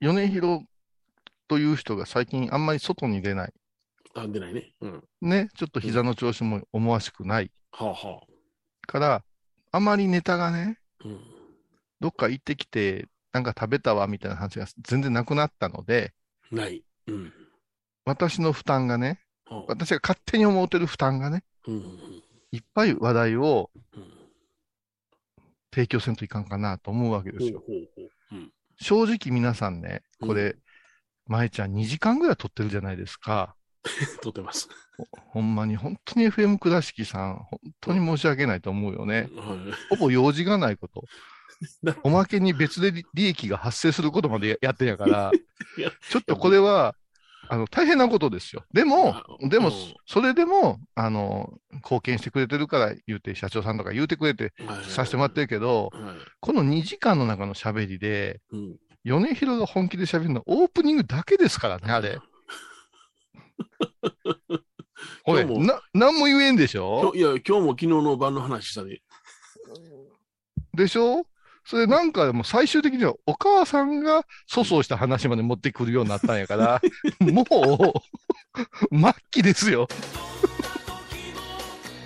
[0.00, 0.64] 米広
[1.48, 3.52] という人が最近あんまり外に出ない
[4.14, 4.72] あ出ないね。
[4.80, 5.04] うん。
[5.20, 7.50] ねちょっと膝の調子も思わしくない。
[7.72, 8.20] はあは
[8.86, 9.24] から
[9.70, 11.20] あまりネタがねあうん。
[12.00, 16.12] どっか行ってきて、なんか食べたわみたいな話が全然なくなったので、
[16.50, 16.84] ない。
[17.06, 17.32] うん。
[18.04, 21.74] 私の負担がね、ほう私が勝手に思ってる負担がね、うん。
[21.74, 21.82] うん
[22.54, 24.12] いっぱい話題をうん。
[25.74, 27.60] 提供せんといかんかなと思うわけですよ。
[27.60, 28.38] ほうほうほう。
[28.38, 28.52] うん。
[28.78, 30.56] 正直皆さんね、これ、
[31.26, 33.56] 舞ちゃん2時間ぐらい撮ってるじゃないですか。
[34.22, 34.68] 撮ってます
[35.30, 39.28] ほんまに、本当に FM 倉敷さん、本当に申し訳ないと思うよね。
[39.36, 41.04] はいほぼ用事がないこと
[41.82, 41.96] な。
[42.02, 45.32] おまけに別で利利益が発生することまでややってんやから
[46.10, 46.94] ちょっとこれは、
[47.48, 48.64] あの、大変なことですよ。
[48.72, 49.74] でもあ、でもうん、
[50.06, 62.20] それでも、あの、貢献してくれてるから言うて、社長さんとか言うてくれてはいさせてもらってるけど、はいこの2時間の中の喋りで、うん米広が本気で喋るのはオープニングだけですからね、あれ。
[65.24, 67.12] ほれ、今日もな、なんも言えんでしょ？
[67.14, 69.02] いや、今日も昨日の晩の話したで。
[70.74, 71.26] でしょ？
[71.64, 76.80] それなんかもう最終的にはお母さんが粗相した話まで持ってくるようになったんやから、
[77.20, 77.42] も
[78.90, 79.86] う、末期ですよ。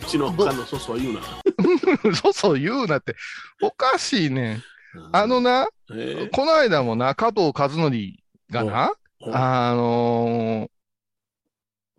[0.02, 1.20] うちの他のソースは言うな。
[2.20, 3.16] 粗相言うなって、
[3.62, 4.62] おかしいねん。
[5.12, 7.90] あのな、えこの間もな、加藤和則
[8.50, 10.70] がな、ー、あのー、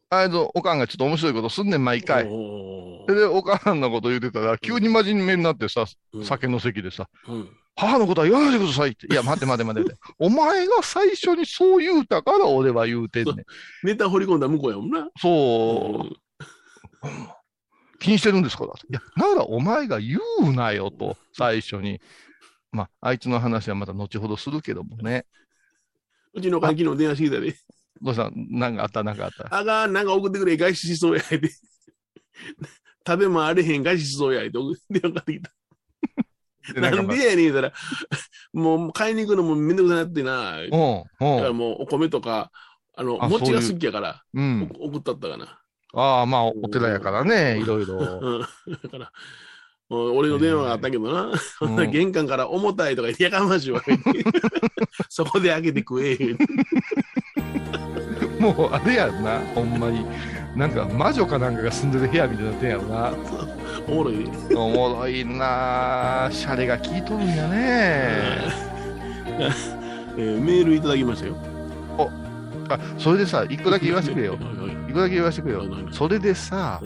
[0.09, 2.25] あれと、おかんがちょっと面白いことすんねん、毎回。
[2.29, 9.05] おそれで、おかんのこと言ってたら、急に真面目になってさ、ー酒の席でさ、うん母のことは言わないでくださいって。
[9.05, 9.95] いや、待って待って待って。
[10.17, 13.35] お前が最初にそう言うたから俺は言うてんねん。
[13.83, 15.07] ネタ掘り込んだ向こうやもんな。
[15.21, 16.15] そう、
[17.99, 18.65] 気にしてるんですか？
[18.65, 18.73] ら。
[18.73, 22.01] いや、ならお前が言うなよと、最初に。
[22.71, 25.27] まあ、あいつの話はまた後ほどするけどもね。
[26.33, 27.55] うちの関係の電話してきたで。
[28.01, 29.55] どうしたなんかあったなんかあった。
[29.55, 31.23] あが、なんか送ってくれ、外出しそうや。
[31.29, 31.49] で。
[33.05, 34.45] 食べもあれへん、外出しそうや。
[34.45, 35.51] って送って電話かってきた。
[36.81, 37.73] なんでやねん、言うたら、
[38.53, 40.59] もう買いに行くのもめんどくさなってな。
[40.61, 42.51] だから、もうお米とか、
[42.95, 44.69] あの、餅が好きやから、うん。
[44.79, 45.59] 送ったったかな。
[45.93, 48.41] ああ、まあ、お寺やからね、いろいろ。
[48.83, 49.11] だから、
[49.89, 51.31] 俺の電話があったけどな。
[51.59, 53.81] ほん玄関から重たいとか言ってやかましいわ。
[55.07, 56.17] そこで開けて食え。
[58.41, 60.05] もう、あれやんな、ほんまに。
[60.55, 63.13] なんか、魔女かなんかが住んでる部屋みたいになってんやろな。
[63.87, 64.29] おもろい。
[64.55, 67.57] おもろいなあシャレが効いとるんやね。
[70.17, 71.35] えーメールいただきましたよ。
[72.69, 74.37] あ、それでさ、一個だけ言わせてくれよ。
[74.89, 75.63] 一個だけ言わせてくれよ。
[75.63, 76.81] 何それでさ、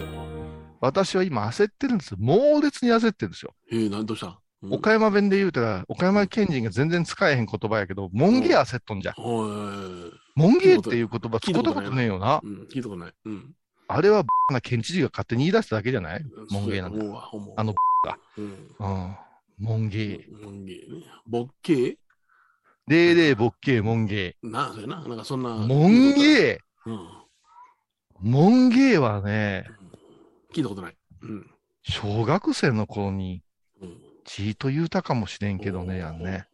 [0.79, 2.17] 私は今焦ってるんですよ。
[2.19, 3.53] 猛烈に焦ってるんですよ。
[3.71, 4.37] えー、なんどうした？
[4.69, 9.15] 岡山弁で言うたら、岡山県人が全然使えへん言葉やけど、モンゲー焦っとんじゃん。
[10.37, 12.39] おいモンゲーっていう言葉使った聞いたことねえよな。
[12.43, 13.13] うん、聞いたことない。
[13.25, 13.55] うん。
[13.87, 16.25] あれは、な県知事が勝手に言い出しただけじゃない？
[16.49, 18.17] モンゲーなんだあのが。
[18.37, 18.45] うん。
[18.79, 19.15] うん。
[19.59, 20.43] モンゲー。
[20.43, 21.05] モンゲーね。
[21.27, 21.95] ボッケー？
[22.87, 25.01] レーレーボッケーモンゲなあ、そうやな。
[25.07, 25.49] なんかそんな。
[25.49, 25.67] ー。
[25.67, 26.95] モンーゲうん。
[26.95, 26.99] ー。
[28.21, 29.65] モンゲーはね、
[30.53, 30.95] 聞いたことない。
[31.21, 31.51] うん。
[31.83, 33.43] 小学生の頃に、
[33.81, 33.97] うん。
[34.23, 36.47] ちーと言うたかもしれんけどね、やんね。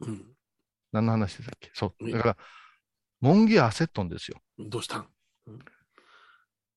[0.00, 0.24] うん。
[1.02, 1.70] 何の話でしたっけ？
[1.74, 2.04] そう。
[2.04, 2.36] ねだから、
[3.20, 4.38] モンゲー焦っとんですよ。
[4.58, 5.08] どうしたん？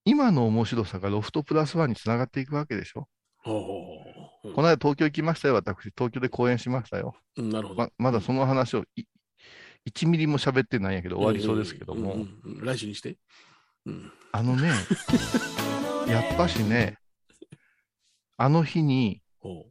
[0.06, 3.08] 今の面白さがロフトプラスワンにつながっていくわけでしょ？
[3.42, 5.92] ほうほうほこの間東京行きましたよ、私。
[5.98, 7.16] 東京で講演しましたよ。
[7.38, 7.42] う。
[7.42, 7.82] うん、なるほど。
[7.82, 9.04] ままだその話をい
[9.88, 12.14] 1ミリも喋ってないんやけど、終わりそうですけども。
[12.14, 13.18] うんうんうん来週にして？
[13.86, 14.12] うん。
[14.32, 14.72] あのね、
[16.08, 16.98] やっぱしね、
[18.38, 19.66] あの日にほ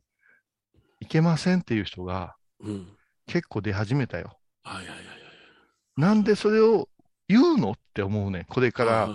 [1.01, 2.71] 行けませんっていう人がう。
[2.71, 2.97] うん。
[3.27, 4.38] 結構出始めたよ。
[4.69, 5.17] はいはいはいはい。
[5.97, 6.89] なんでそれを
[7.29, 8.47] 言うのって思うね。
[8.49, 9.09] これから。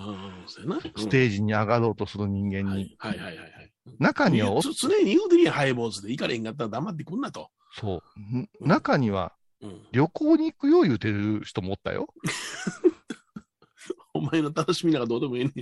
[0.97, 2.95] ステージに上がろうとする人間うんに。
[2.97, 3.71] はいはいはいはいはい。
[3.99, 6.11] 中にはお、つ常に言うてるやん、ハイボーズで。
[6.11, 7.49] 行かれへんかったら黙ってくんなと。
[7.75, 8.19] そう。
[8.19, 9.81] ん中にはうん。
[9.91, 12.07] 旅行に行くよ言うてる人もおったよ。
[14.13, 15.53] お前の楽しみなんかどうでもいいねん。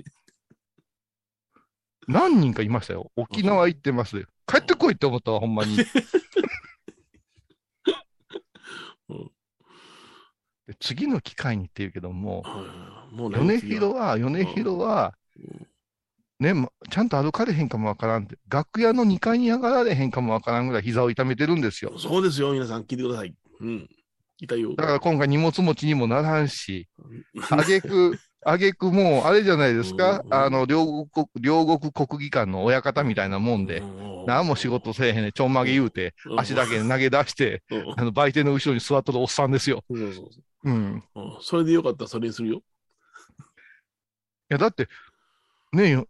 [2.07, 3.11] 何人かいましたよ。
[3.15, 4.27] 沖縄行ってます。
[4.47, 5.77] 帰ってこいって思ったわ、ほんまに。
[9.09, 9.31] うん
[10.67, 12.43] で次の機会にって言うけども、
[13.11, 15.13] もう米広は、米広は、
[16.39, 21.93] ね、まちゃんと歩かれへんかもわからんって、楽屋の2階に上がられへんかもわからんぐらい膝を痛めてるんですよ。
[21.97, 23.33] そうですよ、皆さん聞いてください。
[23.59, 23.89] うん。
[24.39, 24.75] いたよ。
[24.75, 26.87] だから今回荷物持ちにもならんし、
[27.49, 30.23] あげく、あげくもう、あれじゃないですか。
[30.25, 33.83] う、んあの、両国、両国国技館の親方みたいなもんで、
[34.25, 39.83] 何も仕事せえへんね、ちょんまげ言うて、うん足だけ投げ出して、うんあの、売店の後ろに座っとるおっさんですよ。
[39.89, 39.95] そ
[40.63, 41.03] うん。
[41.41, 42.61] それでよかったらそれにするよ。
[44.51, 44.89] や、だって、
[45.71, 46.07] ねえよ、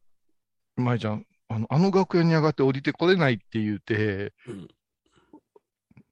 [0.76, 4.68] 舞ちゃん、あの、あの楽屋に上がって降りてこれないって言うて、うん。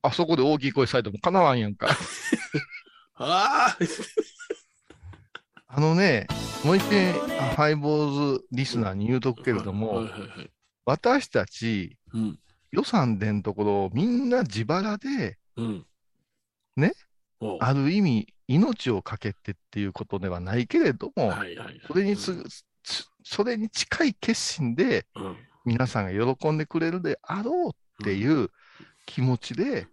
[0.01, 1.87] あそこで大きい声されても叶わんやんか。
[3.15, 3.83] ああ
[5.71, 6.25] あのね、
[6.65, 10.49] もう一遍、あハイボーズリスナーに言うとくけれども、はいはいはい。
[10.83, 12.39] 私たち、うん。
[12.71, 15.85] 予算でんところ、みんな自腹で、うん。
[16.75, 16.93] ね？
[17.59, 21.81] ある意味、命をかけてっていうことではないけれども、はいはいはい。
[21.85, 22.15] それに
[23.23, 25.37] それに近い決心で、うん。
[25.65, 27.71] 皆さんが喜んでくれるであろうっ
[28.03, 28.49] ていう
[29.05, 29.85] 気持ちで。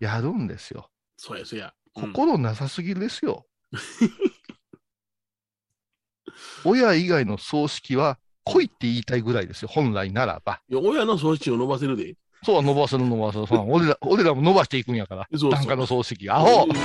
[0.00, 0.88] やるんですよ。
[1.18, 1.66] そうやそうや。
[1.66, 3.44] うん心なさすぎですよ。
[6.64, 10.60] 親以外の葬式は来いって言いたいぐらいですよ、本来ならば。
[10.68, 12.16] いや、親の葬式を伸ばせるで。
[12.44, 13.46] そう、伸ばせる伸ばせる。
[13.68, 15.28] 俺ら、俺らも伸ばしていくんやから。
[15.32, 16.28] そうそう檀家の葬式。
[16.28, 16.70] アホうん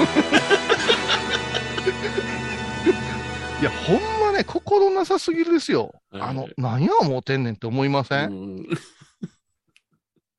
[3.59, 5.95] いや、ほんまね、心なさすぎるですよ。
[6.11, 8.67] はいあの、何や思うてんねんって思いません、うん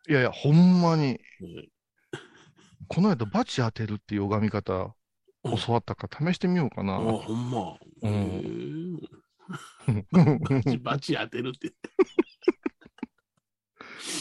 [0.08, 1.20] いやいや、ほんまに。
[1.40, 1.68] うん
[2.90, 4.92] この間、バチ当てるっていう拝み方、うん
[5.44, 6.94] 教わったから試してみようかな。
[6.94, 7.78] あ、ほんま。
[8.02, 9.00] うん
[10.12, 11.68] バチバチ当てるって。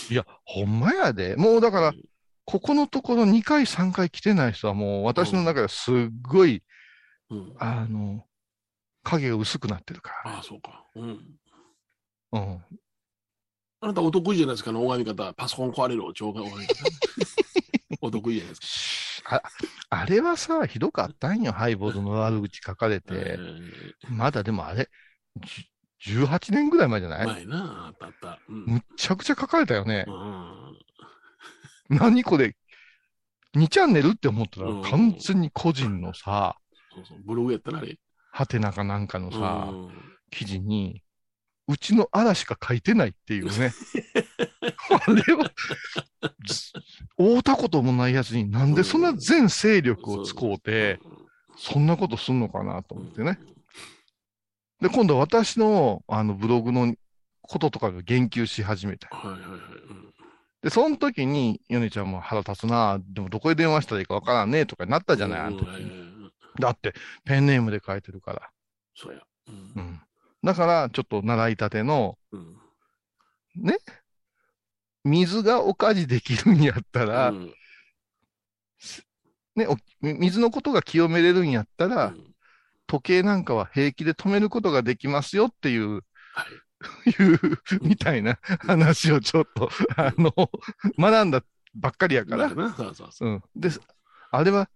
[0.09, 1.35] いや、ほんまやで。
[1.35, 1.93] もうだから、
[2.45, 6.63] ここのところ2回、3回来てない人はもう私の中ですっごい、
[7.29, 7.53] うん。
[7.59, 8.25] あの、
[9.03, 10.85] 影が薄くなってるかああ、そうか。
[10.95, 11.37] うん。
[12.31, 12.39] ら。
[12.39, 12.63] うん。
[13.79, 15.33] あなたお得意じゃないですか、あの拝み方。
[15.33, 16.85] パソコン壊れるお蝶が拝み方。
[18.01, 19.06] お得意じゃないですか。
[19.29, 19.41] あ
[19.89, 23.13] あれはさ、ひどかったんよ、ハイボーズの悪口書かれえて。
[23.13, 23.71] ー
[24.09, 24.89] まだでもあれ、
[25.99, 27.25] じゅ18年ぐらい前じゃない？
[27.27, 28.39] 前な、あったあった。
[28.47, 28.65] うん。
[28.65, 30.11] むっちゃくちゃ書かれたよねう。
[31.93, 32.55] ん何これ、
[33.55, 36.55] 2チャンネルって思ったらうん完全に個人のさ、
[36.93, 37.97] そうそうブログやったな、あれ。
[38.31, 39.89] ハテナかなんかのさ、うん
[40.29, 41.01] 記事に、
[41.67, 43.73] うちの嵐しか書いてないっていうね。
[44.89, 45.51] あれは、
[46.45, 46.71] ず
[47.17, 50.99] 会うたこともないやつになんでそんな全勢力を使うて、
[51.57, 53.39] そんなことすんのかなと思ってね。。
[54.79, 56.95] で、今度は私のあのブログの
[57.41, 59.09] こととかが言及し始めた。
[59.09, 59.49] はいはいはい。
[59.49, 60.13] うん。
[60.61, 65.55] で、その時に、ヨネちゃんも腹立つな、でもどこへ電話したらいいかわからんね、とかなったじゃない
[66.59, 66.93] だって、
[67.25, 68.49] ペンネームで書いてるから。
[68.95, 69.21] そうや。
[69.47, 69.55] うん。
[69.75, 70.01] うん。
[70.43, 72.55] だから、ちょっと習いたての、うん
[75.03, 77.53] 水がおかじできるんやったら、うん
[79.55, 82.27] ね、お水のことが清めれるんやったら、うん
[82.87, 86.01] 時計なんかは平気で止めることができますよっていう、はい。
[87.21, 87.39] いう、
[87.81, 90.33] みたいな話をちょっと、あの、
[90.97, 91.43] 学んだ
[91.75, 92.45] ばっかりやから。
[92.45, 93.29] うそうそう。
[93.29, 93.43] うん。
[93.55, 93.69] で、
[94.31, 94.69] あれは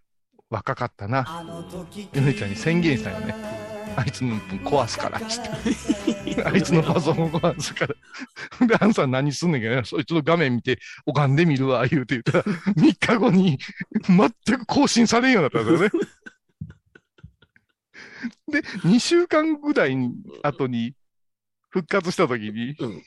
[0.50, 1.26] 若かったな。
[2.14, 3.61] ゆめちゃんに宣言したよね。
[3.96, 5.44] あいつの壊すから、つっ
[6.36, 6.44] て。
[6.44, 8.68] あいつのパソコン壊すから。
[8.68, 13.58] で、アンさん何すんねんけど、そいつの画面見て、拝んでみるわ、言うて言ったら、3日後に
[14.08, 15.90] 全く更新されんようになったんだよね。
[18.52, 20.94] で、2週間ぐらいに後に
[21.70, 23.04] 復活した時に、うん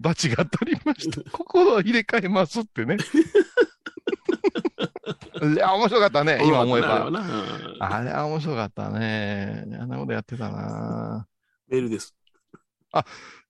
[0.00, 1.22] バチが当たりました。
[1.30, 2.96] 心を入れ替えますってね。
[5.42, 7.10] いや、面白かったね、今思えば。
[7.80, 9.64] あれは面白かったね。
[9.80, 11.26] あんなことやってたな。
[11.68, 12.14] メールです。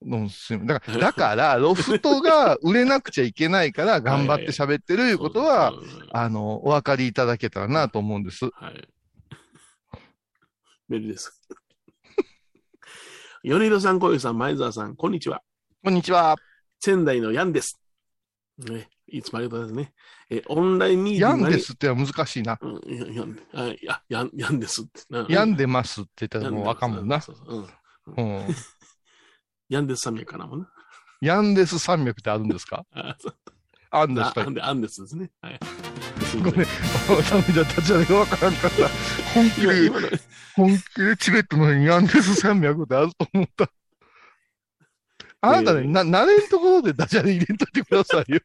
[0.01, 5.73] どうもすだから、 だから、ロフトが売れなくちゃいけないから、頑張って喋ってるいうことは、
[6.13, 8.47] あの、お分かりいただけたらなと思うんです。
[8.47, 8.89] はい。
[10.89, 11.41] メールです。
[13.43, 15.43] 米広さん、小遊さん、前澤さん、こんにちは。
[15.83, 16.37] こんにちは。
[16.81, 17.81] 仙台のヤンです。
[18.59, 19.95] ね、いつもありがとうございますね。
[20.31, 22.59] え、オンラインミーティヤングにンですってのは難しいな。
[22.61, 25.03] うん、ヤン、あいや、ヤン、ヤンですって。
[25.11, 27.21] なヤンでますって言ったらもうあかんもんな。
[27.21, 27.67] そうそう
[28.17, 28.37] うん。
[28.37, 28.47] うん。
[29.69, 30.69] ヤンです山脈かなもんな。
[31.23, 32.85] ヤンデス山脈ってあるんですか？
[32.93, 33.37] あ、そう
[33.91, 34.41] あんですか？
[34.43, 35.31] あアンで、アンですね。
[35.41, 35.61] はい。
[36.43, 36.53] ごめん。
[36.53, 38.89] ダメだ、立ち上げがわからんかった。
[39.35, 39.91] 本気で、
[40.57, 43.71] 本気でチベットのヤンデス山脈ってあると思った。
[45.43, 48.41] あなたね、な、慣れんところでダジャレ入れんといてくださいよ。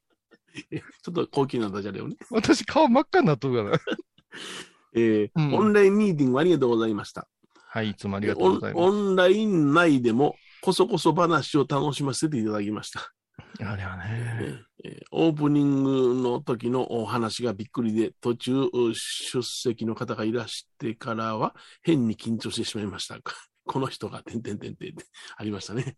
[1.04, 2.16] ちょっと高級なダジャレをね。
[2.32, 3.80] 私顔真っ赤になっとるから。
[4.94, 7.28] えーうんオンラインミーティングありがとうございました。
[7.70, 13.00] はい、いつもありがとうございまオンライン内でも、こそこそ話を楽しませていただきました。
[13.00, 13.14] す。
[13.60, 14.64] あれはえね。
[14.84, 18.54] ーえーオープニングの時のお話がびっくりで、途中
[18.94, 23.20] 出席の方がいらしてからは変に緊張してしまいました。
[23.66, 25.98] この人が、てんてんてんてんってありましたね。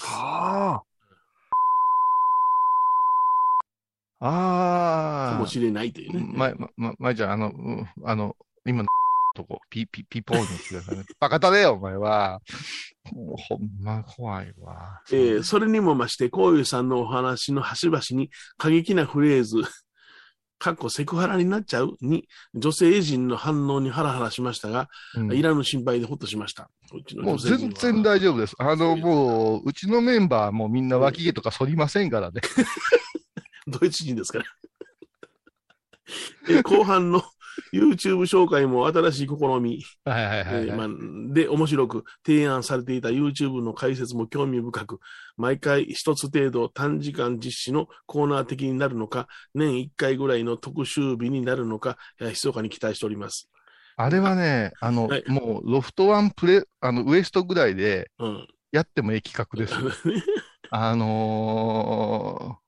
[0.00, 0.93] はあ。
[4.20, 5.34] ああ。
[5.34, 6.26] かもしれないというね。
[6.34, 8.88] ま、ま、ま、まいちゃん、あの、うんあの、今の
[9.34, 11.04] とこ、ピ、ピ、ピポーにしてくださいね。
[11.20, 12.40] バカだねよ、お前は。
[13.12, 15.00] もうほんま怖いわ。
[15.12, 19.62] えーそれにも増して、こういうさんのお話の端々に過激なフレーズ、
[20.58, 21.96] かっこセクハラになっちゃう？
[22.00, 26.70] に、女性陣の反応にハラハラしましたが、うんいらぬ心配でほっとしました。
[27.20, 28.54] もう全然大丈夫です。
[28.58, 32.40] あの、もう、うちのメンバーもみんな脇毛とか剃りませんからね。
[33.66, 34.44] ドイツ人ですから。
[36.48, 37.22] え後半の
[37.72, 45.00] YouTube 紹介も新しい試み、はいはいはい、はいえーまあ、で面白く提案されていた YouTube の解説も興味深く、
[45.36, 53.48] 毎回一つ程度短時間実施のコーナー的になるのか、年1回ぐらいの特集日になるのか、えー密かに期待しております。
[53.96, 58.48] あれはね、あの、はいもう、ロフトワンプレ、あの、ウエストぐらいでうん。
[58.72, 59.90] やってもええ企画ですよ。
[60.70, 62.63] あのー、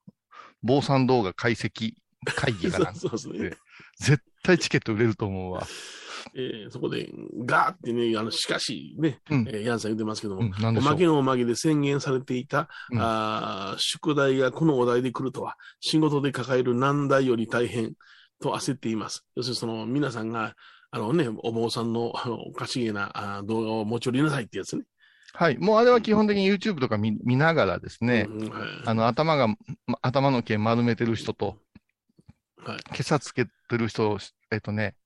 [0.63, 1.93] 坊さん動画解析
[2.25, 2.95] 会議かな。
[2.97, 3.53] そうですね。
[3.99, 5.67] 絶対チケット売れると思うわ。
[6.35, 7.09] えーそこで、
[7.45, 11.07] ガーってね、あの、しかしね、うんえーヤンさん言ってますけども、うん、おまけ。
[11.07, 17.95] のおまけで宣言されていた、うんあー宿題がこのお題で来るとは、仕事で抱える難題より大変
[18.41, 19.25] と焦っています。
[19.37, 20.57] 要するにその皆さんが、
[20.91, 24.85] あのね、お坊さんのあのおかしげなあー動画を持ち寄りなさいってやつね。
[25.37, 25.59] はい。
[25.59, 29.49] もうあれは基本的に YouTube とか見見ながらですね、うんはいあの、頭が、
[29.87, 31.59] ま頭の毛丸めてる人と、
[32.65, 32.79] はい。
[32.89, 34.19] 今朝つけてる人を、
[34.51, 34.97] えっとね、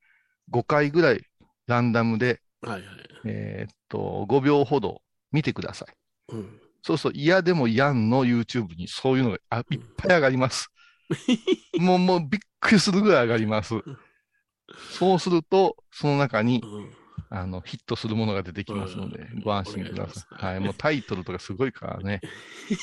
[0.52, 1.24] 5回ぐらい
[1.66, 2.82] ランダムで、はいはい。
[3.26, 6.34] えーっと、5秒ほど見てください。
[6.34, 6.60] うん。
[6.82, 10.70] そうすると嫌でもやんの YouTube にそういうのがあいっぱい上がります。
[11.76, 13.74] もう、もうびっくりするぐらい上がります。
[14.96, 16.99] そうすると、その中に、うん
[17.32, 20.44] あの、ヒットするものが出てきますのでうん、ご安心ください。
[20.46, 20.60] はい。
[20.60, 22.20] もうタイトルとかすごいからね。
[22.68, 22.76] め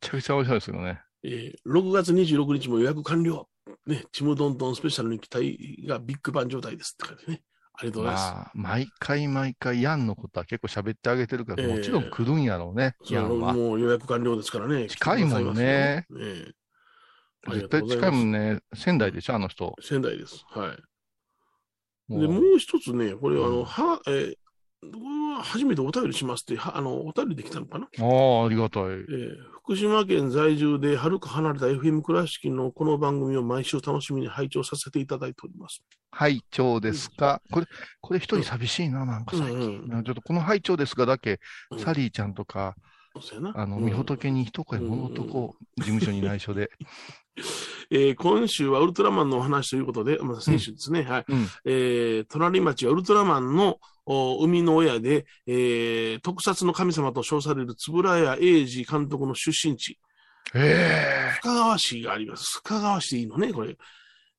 [0.00, 1.02] ちゃくちゃ面白いですよね。
[1.22, 3.46] えー6月26日も予約完了。
[3.86, 7.42] ね、ちむどんどんスペシャルに期待がビッグバン状態ですって書いてね。
[7.74, 8.32] ありがとうございます。
[8.32, 13.52] まあ、毎回毎回ヤンのことは結構喋ってあげてるから、ええもちろん来るんやろうね、そヤンは。
[13.52, 14.86] もう予約完了ですからね。
[14.86, 15.70] 近いもんね来てください
[16.02, 16.18] ますよ。
[16.48, 16.52] え
[17.48, 18.60] 絶対近いもんね。
[18.74, 19.74] 仙台でしょ、あの人。
[19.80, 20.44] 仙台です。
[20.48, 20.89] はい。
[22.10, 24.34] もうで、もう一つね、これ、あうんの、は、えー
[25.42, 28.02] 初めてお便りしますって、はあの、お便りできたのかな、あ
[28.42, 28.84] あ、ありがたい。
[28.84, 35.82] えー福島県在住で、はるか離れた FM 倉敷のこの番組を毎週楽しみに拝聴させていただいております。
[36.10, 37.40] 拝聴ですか？
[37.52, 37.66] これ、
[38.00, 39.56] これ一人寂しいな、なんか最近。
[39.58, 39.64] うん
[39.98, 41.38] うんちょっとこの拝聴ですがだけ、
[41.70, 42.74] うんサリーちゃんとか。
[43.54, 46.70] あの、うんみほとけに一声物とこう、事務所に内緒で。
[47.90, 51.02] えー今週はウルトラマンのお話ということで、また先週ですね。
[51.02, 51.24] はい。
[51.28, 51.46] うん。
[51.64, 59.98] えー隣町はウルトラマンのお生みの親で、えー特撮の神様と称される円谷英二監督の出身地、
[60.54, 62.44] え深川市があります。
[62.62, 63.76] 深川市でいいのね、これ。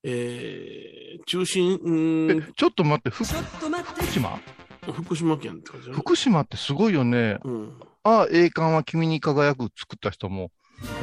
[0.03, 4.39] えー中心、うえーんえ、ちょっと待って、ふ福島？
[4.93, 5.91] 福島県って感じ。
[5.91, 7.37] 福島ってすごいよね。
[7.43, 7.73] うん。
[8.03, 10.49] ああ、栄冠は君に輝く作った人も、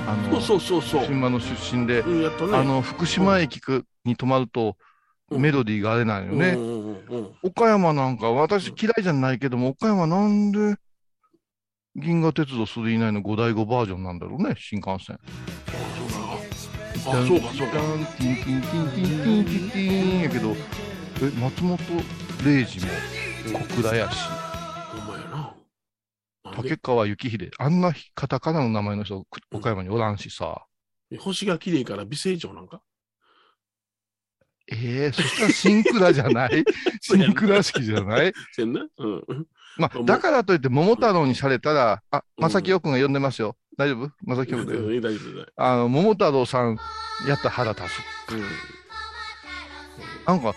[0.07, 3.61] あのそうそうそう新馬の出身で、うんね、あの福島駅
[4.05, 4.77] に泊まると、
[5.31, 10.77] メロディーが出れないよね、うんうんうんうん、岡山なんか、私嫌いじゃないけども、岡山なんで
[11.97, 15.19] 銀河鉄道3以内の5大5バージョンなんだろうね、新幹線。
[17.07, 17.73] あ、そうか、そうか。
[18.19, 20.51] ティンティンティンティンティンティンティンやけど、
[21.21, 21.79] え、松本
[22.45, 22.87] 零士も
[23.59, 24.48] 小倉やし。
[26.55, 30.65] 竹川幸秀、あんなカタカナの名前の人、く岡山におらんしさ。
[31.19, 32.83] 星が綺麗から美成長なんか？
[34.71, 36.65] ええそしたらシンクラじゃない？
[37.01, 38.33] シンクラ式じゃない？
[38.53, 39.47] せんなうん。
[39.79, 43.57] まあ、だからといって桃太郎にされたら、あ、正木よくんが呼んでますよ。
[43.79, 44.11] 大丈夫？
[44.25, 45.01] 正木よくんだよ。
[45.01, 45.47] 大丈夫。
[45.57, 46.77] あの、桃太郎さん、
[47.27, 47.83] やったら腹立
[48.27, 48.33] つ。
[48.35, 48.43] うん。
[50.27, 50.55] なんか、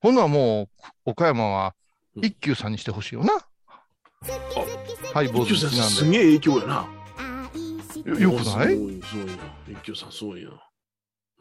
[0.00, 0.68] ほんならも
[1.06, 1.74] う、岡山は
[2.14, 3.32] うん一休さんにしてほしいよな。
[5.12, 6.88] ハイボーズなんすげえ影響やな。
[8.04, 8.10] で。
[8.10, 8.74] よよくない？
[8.74, 9.32] すごい、な。
[9.68, 10.50] 一休さんすごいな。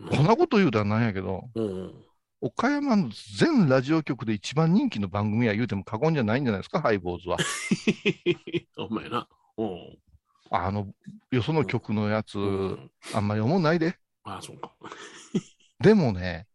[0.09, 1.93] こんなこと言うたらなんやけど、うんうん。
[2.41, 7.38] 岡山の全ラジオ局で一番人気の番組は言うても過言じゃないんじゃないですか、ハイボーズは。
[8.77, 9.27] お前な。
[9.57, 9.97] うん。
[10.49, 10.88] あの、
[11.29, 12.41] よその曲のやつ、う
[12.73, 13.97] んあんまり思んないで。
[14.23, 14.71] ああ、そうか。
[15.79, 16.47] でもね、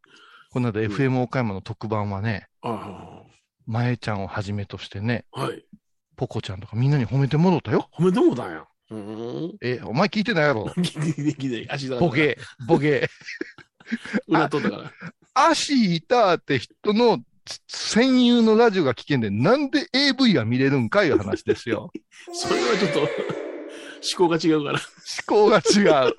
[0.51, 3.23] この間 FM 岡山の特番はね、あ
[3.65, 5.65] まえちゃんをはじめとしてね、あ、はい。
[6.17, 7.89] ポコちゃんとかみんなに褒めてもろたよ。
[7.93, 8.65] 褒めてもうたんや。
[8.91, 9.57] うん。
[9.61, 10.73] え、お前聞いてないやろ。
[12.01, 12.11] ボ。
[12.11, 13.09] ケ、ボケ。
[14.29, 14.93] うなったから。
[15.35, 17.19] 足痛って人の
[17.69, 21.93] 戦友のラジオが聞けんで、なんで AV が見れるんかいう話ですよ。
[22.33, 23.09] それはちょっと、思
[24.17, 24.81] 考が違うから。
[24.81, 24.81] 思
[25.27, 26.15] 考が違う。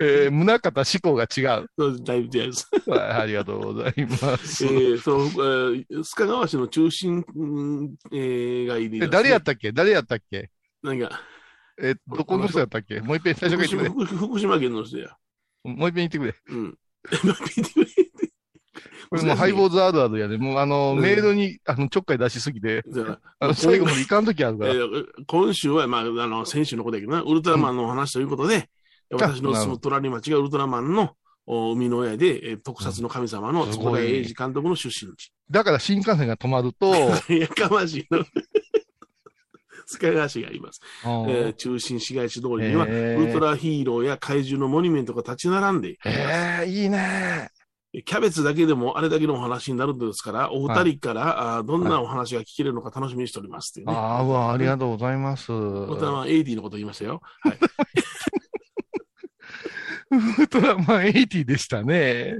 [0.00, 1.66] えー、宗方思考が違う。
[1.78, 2.68] そうだいぶ違います。
[2.86, 4.64] はいありがとうございます。
[4.64, 7.46] えー、その、えー、須賀川市の中心、う
[7.82, 9.72] んえー、がいりえ誰やったっけ？
[9.72, 10.50] 誰やったっけ？
[10.82, 11.20] 何か、
[11.80, 13.00] え、どこの人やったっけ？
[13.00, 14.16] もう一遍最初から福言ってくれ。
[14.16, 15.16] 島福福島県の人や。
[15.64, 16.34] もう一遍言ってくれ。
[16.48, 16.78] うん。
[17.10, 17.86] 聞いてくれ。
[19.08, 22.82] これもうハイボーズあるあるやで、もうあの、うんメールに、あの、ちょっかい出しすぎて、
[23.38, 24.72] あの、最後までいかんときあるから。
[24.72, 28.68] えー今週は、まあ、あの、先週のことやけどな、ウルトラマンのお話ということで、
[29.10, 31.12] 私の住む隣町がウルトラマンの
[31.46, 35.32] お生みの親で、えー特撮の神様の坪田英二監督の出身地。
[35.50, 36.92] だから新幹線が止まると、
[37.32, 38.24] やかましいの。
[39.88, 40.80] 須賀川市があります。
[41.04, 47.50] あえーー中心市街地通りには、ウルトラヒーローや怪獣のモニュメントが立ち並んで、ええいいね。
[48.04, 53.92] キャベツだけでもあれだけのお話になるんですから、お二人から、あーどんなお話が聞けるのか楽しみにしておりますっていうね。
[53.94, 55.52] ああ、ありがとうございます。
[55.54, 57.22] ウルトラマン80のこと言いましたよ。
[57.42, 57.58] はい。
[60.10, 62.38] ウルトラマン80でしたね。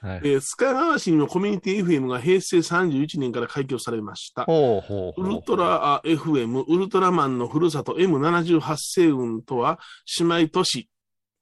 [0.00, 0.20] はい。
[0.24, 4.44] えー、須賀川市にもコミュニティ FM が平成31年から開業されました。
[4.44, 5.26] ほうほうほう。
[5.26, 9.78] ウルトラあ FM、ウルトラマンのふるさと M78 星雲とは
[10.18, 10.88] 姉妹都市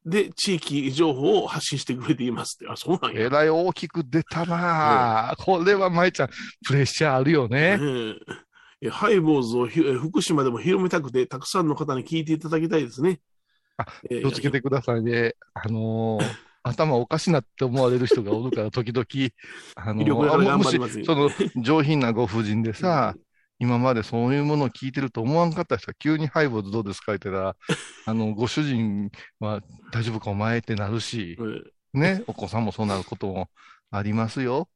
[0.04, 2.70] で地域情報を発信してくれていますって。
[2.70, 3.26] あ、そうなんや。
[3.26, 6.28] えらい大きく出たなあ、これは舞ちゃん、
[6.66, 7.78] プレッシャーあるよね。
[7.80, 8.14] ええ
[8.82, 9.66] えハイボーズを
[9.98, 13.20] 福島でも広めたくて、たくさんの方に聞いていただきたいですね。
[14.08, 15.34] 気をつけてくださいね。
[15.54, 16.24] あのー
[16.62, 19.06] 頭おかしなって思われる人がおるから、時々、
[19.74, 23.14] あのもしその上品なご婦人でさ、
[23.58, 27.56] 今までそういうものを聞いてると思わんかった人が急にハイボーズどうですかって言ったら、
[28.06, 29.62] あの、ご主人は
[29.92, 31.38] 大丈夫かお前ってなるし、
[31.94, 33.48] えね、お子さんもそうなることも
[33.90, 34.68] ありますよ。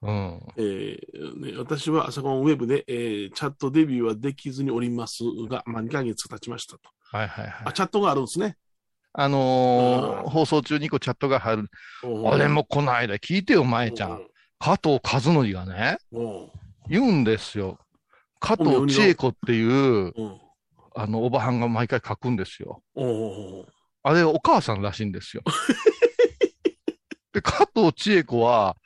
[0.00, 0.40] うん。
[0.56, 6.90] ええね私は朝コンウェブで、えーチャットデビューはできずにおりますが、まあ、2ヶ月経ちましたと。
[7.10, 7.72] はいはいはいあ、。
[7.72, 8.56] チャットがあるんですね。
[9.12, 11.70] あのーうん放送中にこうチャットが入る。
[12.04, 14.20] お俺もこの間聞いてよ、舞ちゃん。
[14.58, 15.98] 加藤和則がね、
[16.88, 17.78] 言うんですよ。
[18.40, 20.12] 加藤千恵子っていう、
[20.94, 22.82] あの、おばはんが毎回書くんですよ。
[24.02, 25.42] あれ、お母さんらしいんですよ。
[27.32, 28.76] で、加藤千恵子は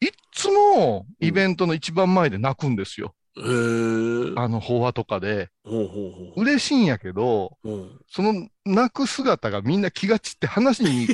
[0.00, 3.14] いっつもイベントの一番前で泣くんですよ。
[3.36, 5.50] あの、法話とかで。
[5.64, 6.40] ほうほうほう。
[6.42, 11.08] 嬉しいんやけど、うんその泣く姿がみんな気が散って話に。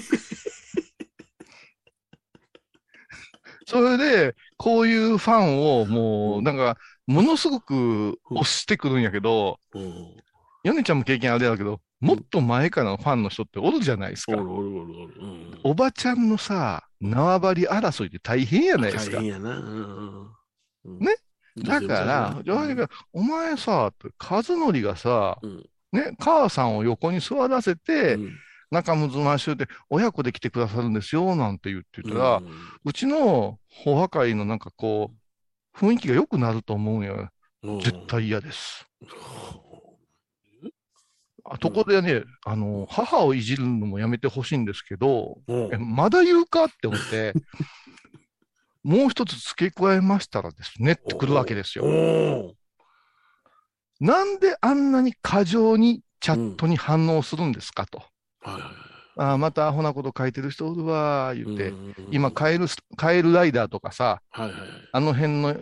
[3.66, 10.16] それで、こういうファンをもう、なんか、ものすごく押してくるんやけど、うん
[10.64, 14.32] ヨネちゃんも経験あるやろうけど、もっと前からのファンの人っておるじゃないですか。
[14.32, 15.14] おるおるおるおる。
[15.20, 15.60] うん。
[15.62, 19.32] おばちゃんのさ、縄張り争いって大変やないですか大変。
[19.32, 19.56] やな。
[19.58, 20.30] うん
[20.86, 21.14] うんね
[21.56, 23.92] だから、じゃあうんお前さ、
[24.30, 25.66] 和則がさ、うん。
[25.92, 28.32] ね、母さんを横に座らせて、うん。
[28.70, 32.42] 仲睦ましゅうで、親子で来てくださるんですよ、なんて言ってたら、う
[32.84, 35.12] うちの法破会のなんかこ
[35.74, 37.30] う、雰囲気が良くなると思うんよ。
[37.64, 37.80] ん。
[37.80, 38.06] 絶。
[38.06, 38.86] 対嫌です。
[41.48, 45.72] あところでね、あの、母をいじるのもやめてほしいんですけど、うん。
[45.72, 46.64] えまだ言うか？
[46.64, 47.34] って思って、
[48.86, 51.84] もう一つ付け加えましたらですねってくるわけですよ。
[51.84, 52.54] お
[53.98, 57.98] なんであんなに過剰にチャットに反応するんですかと。
[58.40, 58.72] はいはいはい
[59.18, 64.68] あーまたアホなこと書いてる人おるわー言って、うん今カエルス、カエルライダーとかさ、はいはいはい。
[64.92, 65.56] あの辺の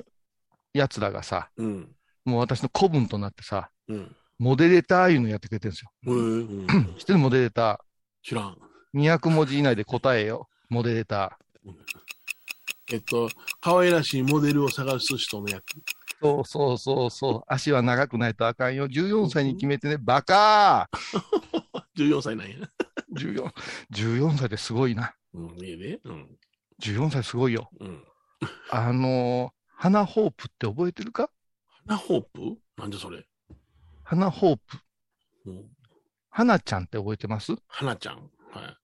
[0.72, 1.88] やつらがさ、うん。
[2.24, 4.16] もう私の古文となってさ、うん。
[4.38, 5.90] モデレーターいうのやってくれてるんですよ。
[6.06, 6.66] うん。
[6.98, 7.82] 知ってるモデレータ
[8.24, 8.58] 知らん。
[8.94, 9.16] ー。
[9.16, 10.48] 200文字以内で答えよ。
[10.68, 11.38] モデレータ
[12.92, 13.28] えっと、
[13.60, 15.74] 可愛らしいモデルを探す人のやつ。
[15.74, 15.80] ー。
[16.20, 17.42] そうそうそうそう。
[17.46, 18.86] 足は長くないとあかんよ。
[18.88, 20.88] 14歳に決めてね、バカ
[21.96, 22.56] 14 歳なんや。
[22.56, 22.66] ー
[23.34, 23.52] !14、
[23.92, 25.14] 14歳ですごいな。
[25.34, 25.98] うん、いいね。
[26.04, 26.38] うん。
[26.80, 27.70] 14歳すごいよ。
[27.80, 28.04] うん。
[28.70, 31.30] あのー、花ホープって覚えてるか？
[31.86, 32.58] 花ホープ？
[32.76, 33.26] なんでそれ？
[34.02, 34.78] 花ホープ。
[35.46, 35.64] うん。
[36.30, 37.54] 花ちゃんって覚えてます？
[37.68, 38.30] 花ちゃん。
[38.52, 38.78] は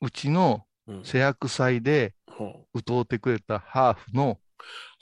[0.00, 0.92] うちのい。
[0.92, 1.04] うん。
[1.04, 2.19] 製薬祭でほ
[2.74, 4.38] 歌うてくれたハーフの、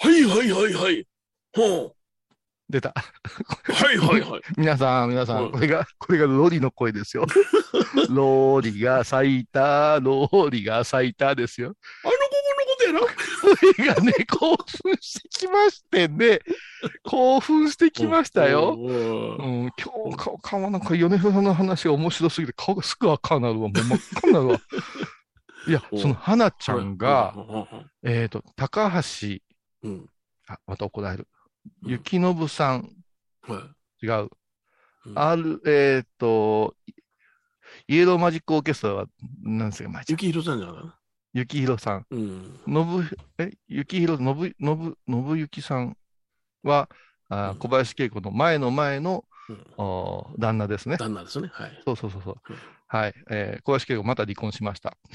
[0.03, 1.07] うはいはいはいはい。
[1.55, 1.95] ほ
[2.69, 2.95] 出た。
[3.69, 3.73] う。
[3.73, 4.41] はいはいはい。
[4.57, 7.27] 皆さん、皆さうんん、これが、これがロリの声ですよ。
[8.11, 11.75] ローリが咲いた、ローリが咲いたですよ。
[12.05, 13.19] あの子のことや
[13.57, 16.41] それがね、興奮してきましてね、
[17.05, 18.77] 興奮してきましたよ。
[18.79, 23.69] うんうん、今日顔、顔なんか米広さんの話が面白すぎて顔がすぐ赤になるわ。
[23.69, 24.61] もう真っ赤になるわ。
[25.69, 27.41] いや、うんその花ちゃんが、う
[28.09, 29.39] んえっと、高橋、
[29.83, 30.09] うん。
[30.49, 31.29] あ、また怒られる。
[31.83, 32.89] うん雪信さん、
[33.43, 34.07] はい。
[34.07, 34.31] 違う。
[35.07, 36.75] うんある、えっと、
[37.87, 39.07] イエローマジックオーケストラは、
[39.43, 40.95] なんですか、まあ、雪広さんじゃないかな。
[41.33, 42.07] 雪広さん。
[42.11, 42.61] うん。
[42.67, 43.05] のぶ、
[43.39, 45.97] え、雪広、のぶ、のぶ、のぶゆきさん
[46.63, 46.89] は、
[47.31, 50.97] あうん小林恵子の前の前の、うんお旦那ですね。
[50.97, 51.49] 旦那ですね。
[51.53, 51.83] はい。
[51.85, 52.57] そうそうそうそううん。
[52.89, 53.15] はい。
[53.31, 54.97] えー小林恵子また離婚しました。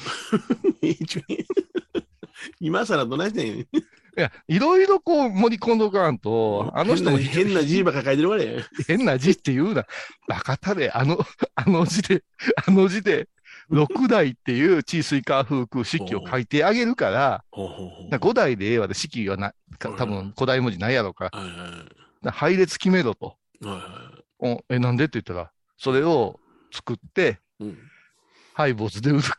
[2.60, 3.60] 今更どないしてん？
[3.60, 3.68] い
[4.16, 8.64] や、いろいろこう盛り込んどかんと、あの人も変な字ばっか書いてるわれ。
[8.88, 9.86] 変な字って言うな。
[10.28, 11.18] バカたれ、あの、
[11.56, 12.24] あの字で、
[12.68, 13.28] あの字で、
[13.70, 17.44] 六代っていう地水化風空式を書いてあげるから、
[18.20, 21.32] 五代でええわで式はな、か多分古代文字ないやろうか
[22.24, 23.38] ら、配列決めろと。
[24.70, 25.06] え、なんで？
[25.06, 26.40] って言ったら、それを
[26.72, 27.53] 作って、い。
[27.60, 27.78] うん。
[28.54, 29.30] ハイボスで売るか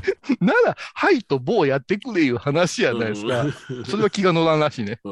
[0.00, 0.14] ら。
[0.40, 3.46] なら、ハイとボーやってくれいう話やないですか。
[3.86, 5.00] それは気が乗らんらしいね。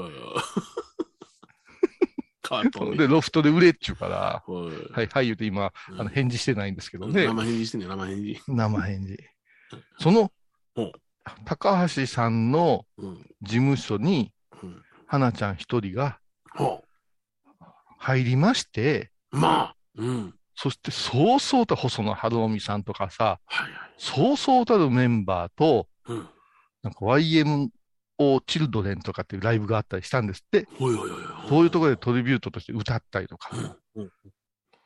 [2.96, 7.26] で、ロフトで売れっちゅうから、はいはい、はい言うて今、あの、返事してないんですけどね。
[7.26, 8.40] 生返事してね、生返事。
[8.46, 9.18] 生返事。
[9.98, 10.32] その
[10.76, 10.92] うん、
[11.44, 13.16] 高橋さんのうん。
[13.42, 14.32] 事務所に、
[14.62, 14.82] うん。
[15.06, 16.18] 花ちゃん一人が
[16.50, 16.84] ほ
[17.98, 19.38] 入りまして、う。
[19.38, 19.76] まあ。
[19.96, 20.34] うん。
[20.62, 23.94] そしてそうそうた細野晴臣さんとかさ、はいはい。
[23.98, 26.28] そうそうたるメンバーと、うん。
[26.84, 27.68] なんか YMO
[28.46, 30.68] チルドレンとかっていうライブがあったりしたんですって。
[30.78, 30.92] そう
[31.64, 33.50] いうところでトリビュートとして歌ったりとか。
[33.96, 34.02] うん。
[34.02, 34.12] うん。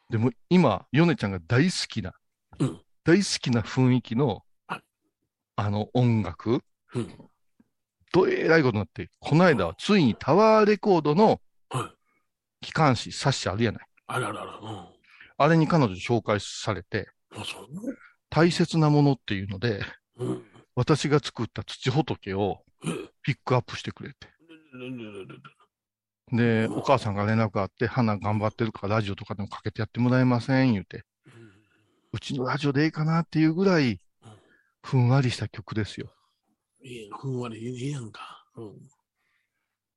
[0.08, 2.14] でも今、ヨネちゃんが大好きな、
[2.58, 4.80] うん大好きな雰囲気のはい、
[5.56, 6.62] あの音楽、
[6.94, 7.30] うん。
[8.14, 11.92] どえらいことになって、この間はついにタワーレコードのは
[12.62, 12.64] い。
[12.64, 13.86] 機関誌、冊子あるやない。
[14.06, 14.95] あらあらあら。
[15.38, 15.46] うん。
[15.46, 17.08] あれに彼女紹介されて。
[18.30, 19.82] 大切なものっていうので、
[20.18, 20.42] うん。
[20.74, 22.62] 私が作った土仏を
[23.22, 24.28] ピックアップしてくれて。
[26.32, 31.04] で、お母さんが連絡があって、花頑張ってるからラジオとかでもかけてやってもらえません言うて、
[32.12, 34.00] うちのラジオでいいかなっていうぐらい、
[34.82, 36.12] ふんわりした曲ですよ。
[36.82, 38.44] いいふんわりいいやんか。
[38.56, 38.74] うん。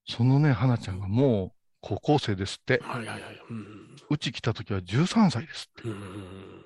[0.08, 2.80] そのね、花ちゃんがもう高校生ですって。
[2.84, 3.42] はいはいはい。
[3.50, 3.96] うん。
[4.10, 5.90] うち来た時は13歳ですって。
[5.90, 6.66] うん。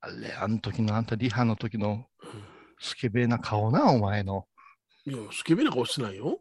[0.00, 2.06] あれ、あの時のあんたリハの時の
[2.80, 4.46] スケベな顔な、お前の。
[5.06, 6.40] いや、スケベな顔してないよ。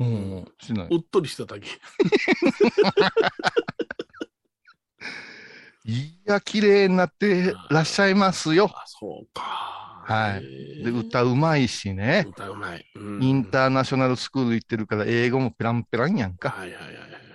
[0.00, 0.88] うん、しない。
[0.90, 1.68] うっとりしてただけ。
[5.84, 8.70] いや、綺麗になってらっしゃいますよ。
[8.74, 9.42] あ、そうか。
[10.04, 12.26] はいいで、歌うまいしね。
[12.28, 12.86] 歌うまい。
[12.94, 16.50] うんインターナショナルスクール行ってるから、英語もペランペランやんか。
[16.50, 17.27] はいはいはい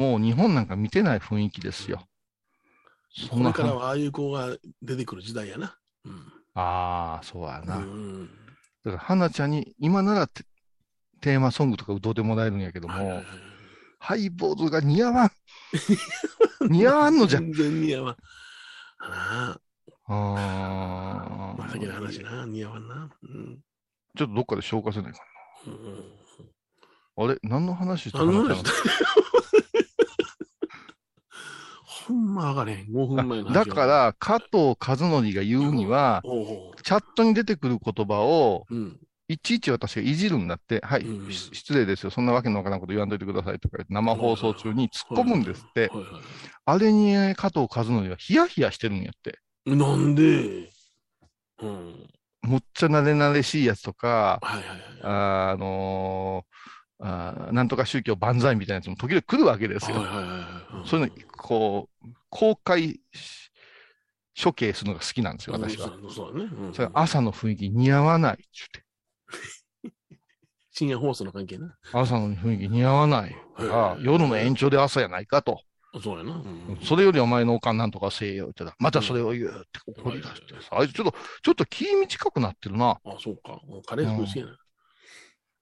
[0.00, 2.08] もう日本なんか見てない雰囲気ですよ。
[3.10, 5.76] そんなこれからはああいう子が出てくる時代やな。
[6.06, 6.12] うん。
[6.54, 7.76] ああ、そうやな。
[7.76, 8.30] うん
[8.82, 10.44] だから、花ちゃんに、今ならテ
[11.20, 13.24] テーマソングとか歌うてもらえるんやけどもはいはいはい、
[13.98, 15.30] ハイボーズが似合わん。
[16.72, 17.52] 似合わんのじゃん。
[17.52, 18.16] 全然似合わん。
[19.00, 19.60] あ
[20.06, 23.10] ああ、まあ、先のー話な、似合わんな。
[23.22, 23.58] うん。
[24.16, 25.18] ちょっとどっかで消化せないか
[25.66, 27.24] うんな。
[27.24, 27.38] あれ？
[27.42, 28.32] 何の話してあの？
[32.12, 32.86] 分かれへん。
[32.86, 38.98] 5分前の話だか、ら、加藤和則が言うには、おうおうチャットに出てくる言葉を、うん。
[39.28, 45.88] いちいち私がいじるんだって、はい、うんし失礼ですよ、そんなわけのわからんこと言わんといてくださいとか言って生放送中に突っ込むんですって、
[46.64, 49.38] あれにえー加藤和則はヒヤヒヤしてるんやって。
[49.66, 50.68] なんで？
[51.62, 52.10] うん。
[52.42, 54.80] むっちゃ慣れ慣れしいやつとか、はいはいはい。
[55.04, 59.98] あ、あのーあーなんとか宗教万歳みたいなやつも時々来るわけですよ。
[59.98, 60.22] はいはいは
[60.56, 60.88] いはい。
[60.88, 63.50] そういうの、こう、公開し
[64.42, 65.92] 処刑するのが好きなんですよ、私は。
[66.08, 66.50] そうだね。
[66.52, 68.84] うんそれ朝の雰囲気似合わないって
[70.70, 71.66] 深夜放送の関係な。
[71.66, 72.10] 言って。
[72.10, 75.60] 朝の雰囲気似合わないから、夜の延長で朝やないかと。
[76.02, 76.32] そうやな。
[76.32, 83.00] うんそれよりお前のおかんなんとかせえよって言ったら、またそれを言うって怒り出してさ、あいつちょっと、ちょっと気短くなってるな。
[83.04, 83.60] あ、そうか。
[83.86, 84.56] カレー服好きやな。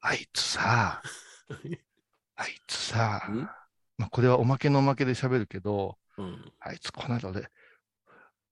[0.00, 1.02] あいつさ、
[2.36, 3.50] あいつさん、
[3.98, 6.52] まあ、これはおまけのおまけで喋るけど、うん。
[6.60, 7.48] あいつこの間俺、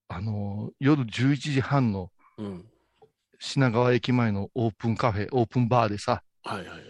[0.09, 2.65] あのー夜11時半のうん。
[3.39, 6.81] 品川駅前のオープンカフェ、オープンバーでさ、はいはいはい。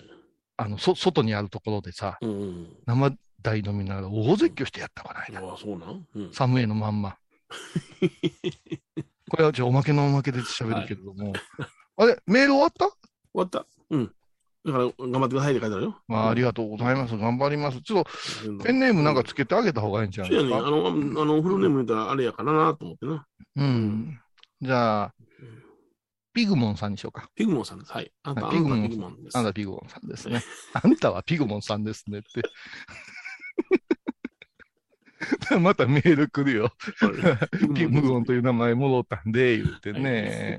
[0.59, 2.77] あの、そ、外にあるところでさ、うんうん。
[2.87, 5.41] 生大飲みながら大絶叫してやったこないな。
[5.41, 6.07] ああ、そうなん？
[6.15, 6.33] うん。
[6.33, 7.17] サムエのまんま。
[9.29, 11.33] これはじゃあおまけのおまけで喋るけれども。
[11.97, 12.87] あれ、メール終わった？
[12.87, 12.97] 終
[13.35, 13.67] わった。
[13.91, 14.15] うん。
[14.67, 15.97] だから、頑張ってくださいって書いてあるよ。
[16.09, 17.17] まあ、ありががとうございます。
[17.17, 17.81] 頑張ります。
[17.83, 18.11] ちょっと、
[18.59, 20.67] とペンネームなんかつけてあげた方がいいんじゃないそうやね。
[20.67, 20.71] あ。
[20.71, 23.27] の、あの、フルネーム言ったらあれやからなと思ってな。
[23.57, 24.21] うん。
[24.61, 25.15] じゃあ、
[26.33, 27.31] ピグモンさんにしようか。
[27.35, 27.93] ピグモンさんです。
[27.93, 28.13] はい。
[28.23, 29.39] あんた、はピグモンです。
[29.39, 30.43] あんたピグモンさんですね。
[30.75, 32.43] あんたはピグモンさんですねって。
[35.61, 36.73] またメール来るよ。
[37.75, 40.59] ピグモンという名前戻ったんで、言ってね。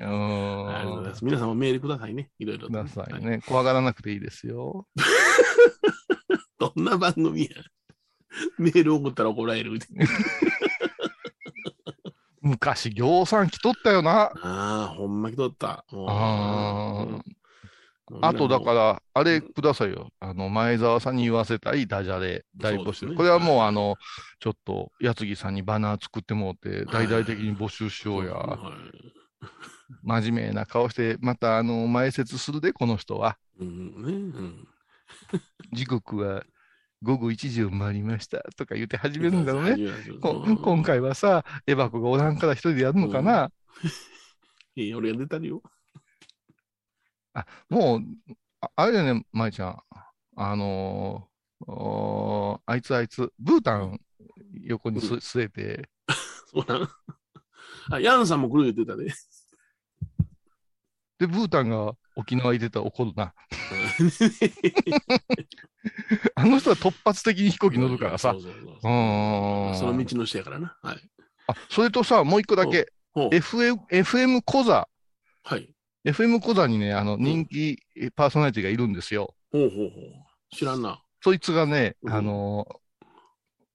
[1.22, 2.32] 皆さんもメールくださいね。
[2.40, 2.74] いろいろと。
[2.74, 3.42] くださいはね。
[3.46, 4.88] 怖がらなくていいですよ。
[6.60, 7.50] どんな番組や。
[8.58, 9.80] メール送ったら怒られる。
[12.42, 14.32] 昔、行さん来とったよな。
[14.42, 15.86] ああ、ほんま来とった。
[15.92, 17.37] あーうん
[18.22, 20.10] あと、だから、あれくださいよ。
[20.20, 23.08] あの、前澤さんに言わせたいダジャレ大募集。
[23.08, 23.96] ねこれはもう、あの、
[24.40, 28.34] ちょっと、やつぎさんにバナー作ってもうて、大々的に募集しようや。
[28.34, 29.18] はい
[30.04, 33.38] 真面目な顔して、また、あの、前説するで、この人は。
[35.72, 36.44] 時刻は
[37.04, 38.44] 午後1時を回りました。
[38.56, 39.78] とか言って始めるんだろうね。
[40.20, 43.52] 今回はさ、エバコがおらんから一人でやるのかな。
[44.76, 45.62] いや俺が出たりよ。
[47.70, 48.02] もう、
[48.62, 49.82] ああれだよね、舞ちゃん。
[50.36, 54.00] あのーあいつあいつ、ブータン
[54.62, 55.90] 横にす据えて、
[56.54, 56.90] そうなん。
[57.90, 59.06] あ、ヤンさんも来る言ってたで。
[61.20, 63.34] で、ブータンが沖縄に出たら怒るな。
[66.36, 68.48] あの人は突発的に飛行機乗るからさそ。
[68.84, 70.78] の道の人やからな。
[70.82, 71.10] はい。
[71.48, 74.88] あ、それとさ、もう一個だけ、FM、FM コザ、
[75.44, 75.74] はい。
[76.08, 77.80] FM コザにね、あの、人気
[78.16, 79.36] パーソナリティがいるんですよ。
[79.52, 80.56] ほうほうほう。
[80.56, 81.04] 知らんな。
[81.22, 82.78] そいつがね、うんあのー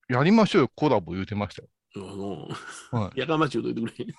[0.08, 1.68] やりましょうよ、コラボ言うてましたよ。
[1.96, 4.14] あの、はいやかましいこと言ってくれ。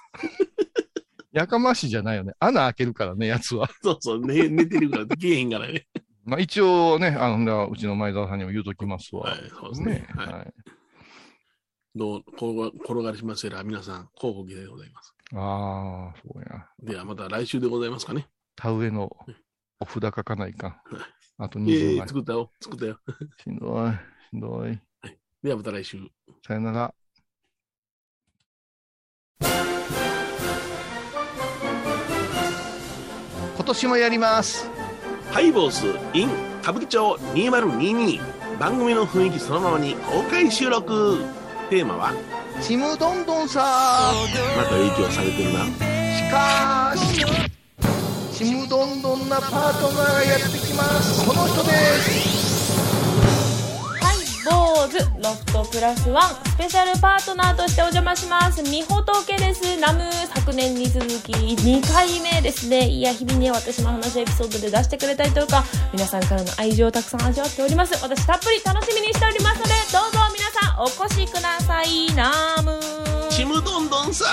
[1.33, 2.33] やかましい じゃないよね。
[2.39, 3.69] 穴開けるからね、やつは。
[3.83, 5.87] そうそう、寝寝てるからできへんからね。
[6.23, 9.23] まあ一応ね、あの、じゃあうちの前澤さんにも言うときますわ。
[9.23, 10.07] はい、そうですね。
[10.15, 10.27] はい。
[10.33, 10.53] はい。
[11.95, 15.13] どう、転が転がりしますやら、皆さん、候補期でございます。
[15.35, 16.67] ああ、そうや。
[16.79, 18.27] では、また来週でございますかね。
[18.55, 19.15] 田植えの
[19.79, 20.75] お札書かないかん。
[21.39, 22.07] あとえ20え枚。
[22.07, 22.51] 作ったよ。
[22.61, 22.99] 作ったよ。
[23.43, 23.91] しんどい。
[24.29, 24.79] しんどい。
[25.41, 25.97] では、また来週。
[26.45, 26.93] さよなら。
[33.55, 34.69] 今年もやります。
[35.31, 36.29] ハイボース in
[36.61, 38.19] 歌舞伎町2022
[38.59, 41.17] 番組の雰囲気そのままに公開収録
[41.69, 42.13] テーマは？
[42.65, 43.59] ちむどんどんさ。
[44.55, 45.65] また影響されてるな。
[45.65, 47.25] しかし
[48.37, 51.27] ちむどんどんなパートナーがやってきます。
[51.27, 52.09] この人です。
[52.09, 52.42] はい、
[54.43, 58.61] 坊主ロフトプラスワンスペシャルパートナーとしてお邪魔します。
[58.63, 59.79] みほとけです。
[59.79, 60.01] ナム
[60.35, 62.87] 昨年に続き2回目ですね。
[62.87, 65.63] いや日々ね私の話エピソードで出してくれたりとか
[65.93, 67.93] 皆さんからの愛情をたくさん味わっております。
[68.03, 72.13] 私たっぷり楽しみにしておりますのでどうぞ皆さんお越しください。
[72.13, 72.79] ナム
[73.29, 74.25] ちむどんどんさ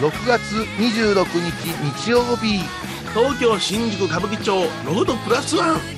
[0.00, 0.40] 6月
[0.78, 1.50] 26日
[2.02, 2.60] 日曜日。
[3.14, 5.97] 東京新宿歌舞伎町ロードプラスワン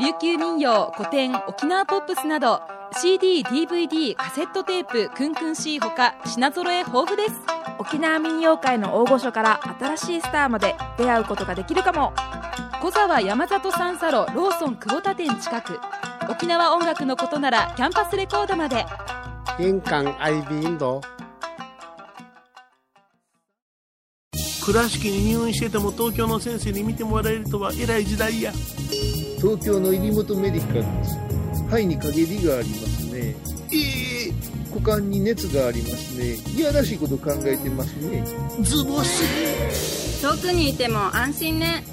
[0.00, 2.60] 琉球民謡古典沖縄ポップスなど
[2.94, 7.34] CDDVD カセットテープクンクン C ほか品揃え豊富です。
[7.78, 12.12] 沖縄民謡界の大御所から新しいスターまで出会うことができるかも。
[12.82, 15.78] 小沢山里三佐路ローソン久保田店近く。
[16.28, 18.84] 沖縄音楽のことならキャンパスレコードまで。
[19.58, 21.00] 玄関アイビーンド。
[24.64, 28.50] 倉敷に入院してても東京の先生に見てもらえるとは偉い時代や
[29.44, 31.18] 東京の入本メディカルです。
[31.66, 33.36] 肺に陰りがありますね。
[33.74, 34.32] ええ
[34.70, 36.36] 股間に熱がありますね。
[36.56, 38.24] いやらしいこと考えてますね。
[38.62, 41.84] ズボス遠くにいても安心ね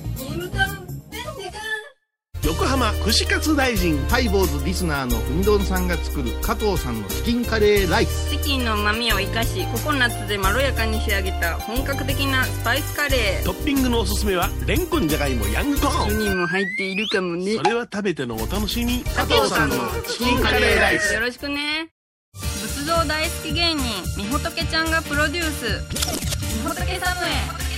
[2.44, 13.46] 横浜串カツ大臣ハイボーズリスナーのうみどんさんが作る加藤さんのチキンカレーライスチキンの旨味を生かしココナッツでまろやかに仕上げた本格的なスパイスカレー。
[13.46, 17.58] トッピングのおすすめはレンコンじゃがいもヤングコーン人も入っているかもね。
[17.58, 19.04] それは食べてのお楽しみ。
[19.04, 19.76] 加藤さんの
[20.08, 21.14] チキンカレーライス。
[21.14, 21.89] よろしくね。
[22.34, 23.84] 仏像大好き芸人
[24.18, 26.58] みほとけちゃんがプロデュース。
[26.58, 27.70] みほとけサムへ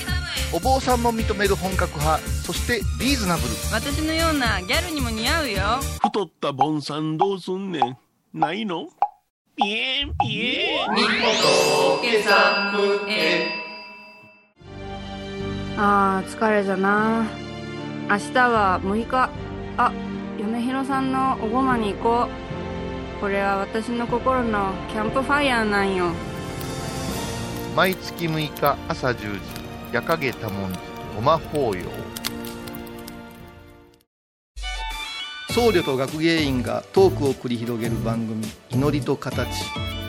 [0.55, 3.49] お坊さんも認める本格派そしてリーズナブル。
[3.71, 5.57] 私のようなギャルにも似合うよ。
[6.03, 7.97] 太ったボンさんどうすんねん。
[8.39, 8.87] ないの？
[9.55, 10.89] ピエンピエン。
[15.75, 17.25] あー疲れじゃな。
[18.07, 19.31] 明日は6日。
[19.77, 19.91] あ
[20.39, 22.27] 嫁ひろさんのおごまに行こ
[23.17, 23.19] う。
[23.19, 26.11] これは私の心のキャンプファイヤーなんよ。
[27.75, 29.52] 毎月6日朝10時
[29.93, 30.79] 夜影多文字
[31.15, 31.83] ごま法要
[35.51, 39.47] 僧侶と学芸員がトークを繰り広げる番組「祈りと形」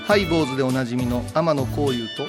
[0.09, 2.27] ハイボーズでおなじみの天野幸雄と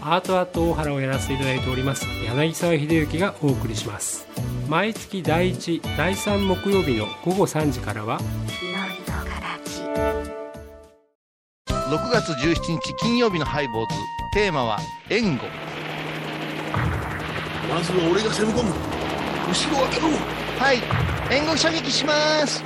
[0.00, 2.06] アートアート大原をやらせていただいております。
[2.24, 4.26] 柳沢秀幸がお送りします
[4.66, 8.18] 毎月第1第3木曜日の午後3時からは
[11.68, 13.94] 6月17日金曜日のハイボーズ
[14.32, 14.78] テーマは
[15.10, 15.44] 「援護
[17.74, 18.70] まずは俺が攻め込む。
[19.50, 20.06] 後ろを開けろ」
[20.62, 20.78] はい。
[21.34, 22.62] 援護射撃します。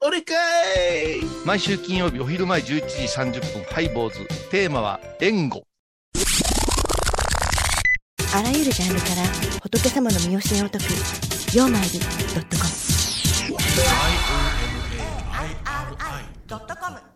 [0.00, 0.36] 俺かい。
[1.44, 2.98] 毎週金曜日お昼前11時
[3.40, 4.24] 30分ハイボーズ。
[4.48, 5.64] テーマは「援護。
[8.32, 9.24] あらゆるジャンルから
[9.62, 10.84] 仏様の身教えを解く
[11.52, 12.06] 「曜マイルド
[12.40, 12.70] ットコム」
[16.46, 17.13] ドットコム